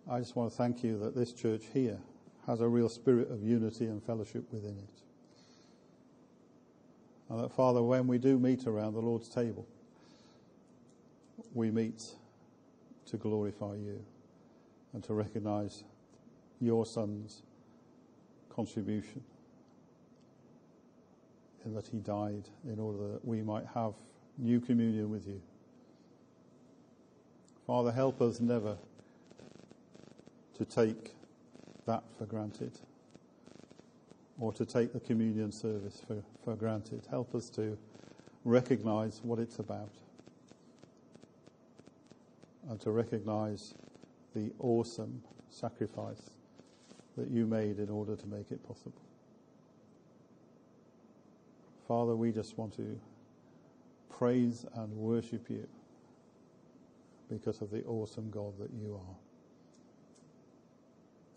I 0.08 0.20
just 0.20 0.36
want 0.36 0.50
to 0.50 0.56
thank 0.56 0.84
you 0.84 0.98
that 1.00 1.16
this 1.16 1.32
church 1.32 1.64
here 1.72 1.98
has 2.46 2.60
a 2.60 2.68
real 2.68 2.88
spirit 2.88 3.30
of 3.30 3.42
unity 3.42 3.86
and 3.86 4.02
fellowship 4.02 4.44
within 4.52 4.76
it. 4.78 5.02
And 7.28 7.42
that, 7.42 7.52
Father, 7.52 7.82
when 7.82 8.06
we 8.06 8.18
do 8.18 8.38
meet 8.38 8.66
around 8.66 8.94
the 8.94 9.00
Lord's 9.00 9.28
table, 9.28 9.66
we 11.54 11.70
meet 11.70 12.04
to 13.06 13.16
glorify 13.16 13.74
you 13.74 14.04
and 14.92 15.02
to 15.04 15.14
recognize 15.14 15.82
your 16.60 16.86
Son's 16.86 17.42
contribution 18.48 19.22
in 21.64 21.74
that 21.74 21.88
he 21.88 21.98
died 21.98 22.48
in 22.64 22.78
order 22.78 23.12
that 23.12 23.24
we 23.24 23.42
might 23.42 23.66
have 23.74 23.92
new 24.38 24.60
communion 24.60 25.10
with 25.10 25.26
you. 25.26 25.40
Father, 27.66 27.90
help 27.90 28.22
us 28.22 28.38
never 28.38 28.76
to 30.56 30.64
take 30.64 31.16
that 31.86 32.02
for 32.18 32.26
granted 32.26 32.72
or 34.38 34.52
to 34.52 34.66
take 34.66 34.92
the 34.92 35.00
communion 35.00 35.50
service 35.50 36.02
for, 36.06 36.22
for 36.44 36.54
granted. 36.56 37.06
Help 37.10 37.34
us 37.34 37.48
to 37.50 37.78
recognize 38.44 39.20
what 39.22 39.38
it's 39.38 39.58
about 39.58 39.90
and 42.68 42.80
to 42.80 42.90
recognize 42.90 43.74
the 44.34 44.52
awesome 44.58 45.22
sacrifice 45.50 46.30
that 47.16 47.30
you 47.30 47.46
made 47.46 47.78
in 47.78 47.88
order 47.88 48.14
to 48.14 48.26
make 48.26 48.50
it 48.50 48.62
possible. 48.66 49.00
Father, 51.88 52.14
we 52.14 52.32
just 52.32 52.58
want 52.58 52.76
to 52.76 52.98
praise 54.10 54.66
and 54.74 54.92
worship 54.92 55.48
you 55.48 55.66
because 57.30 57.62
of 57.62 57.70
the 57.70 57.82
awesome 57.84 58.30
God 58.30 58.52
that 58.58 58.70
you 58.72 58.94
are. 58.94 59.25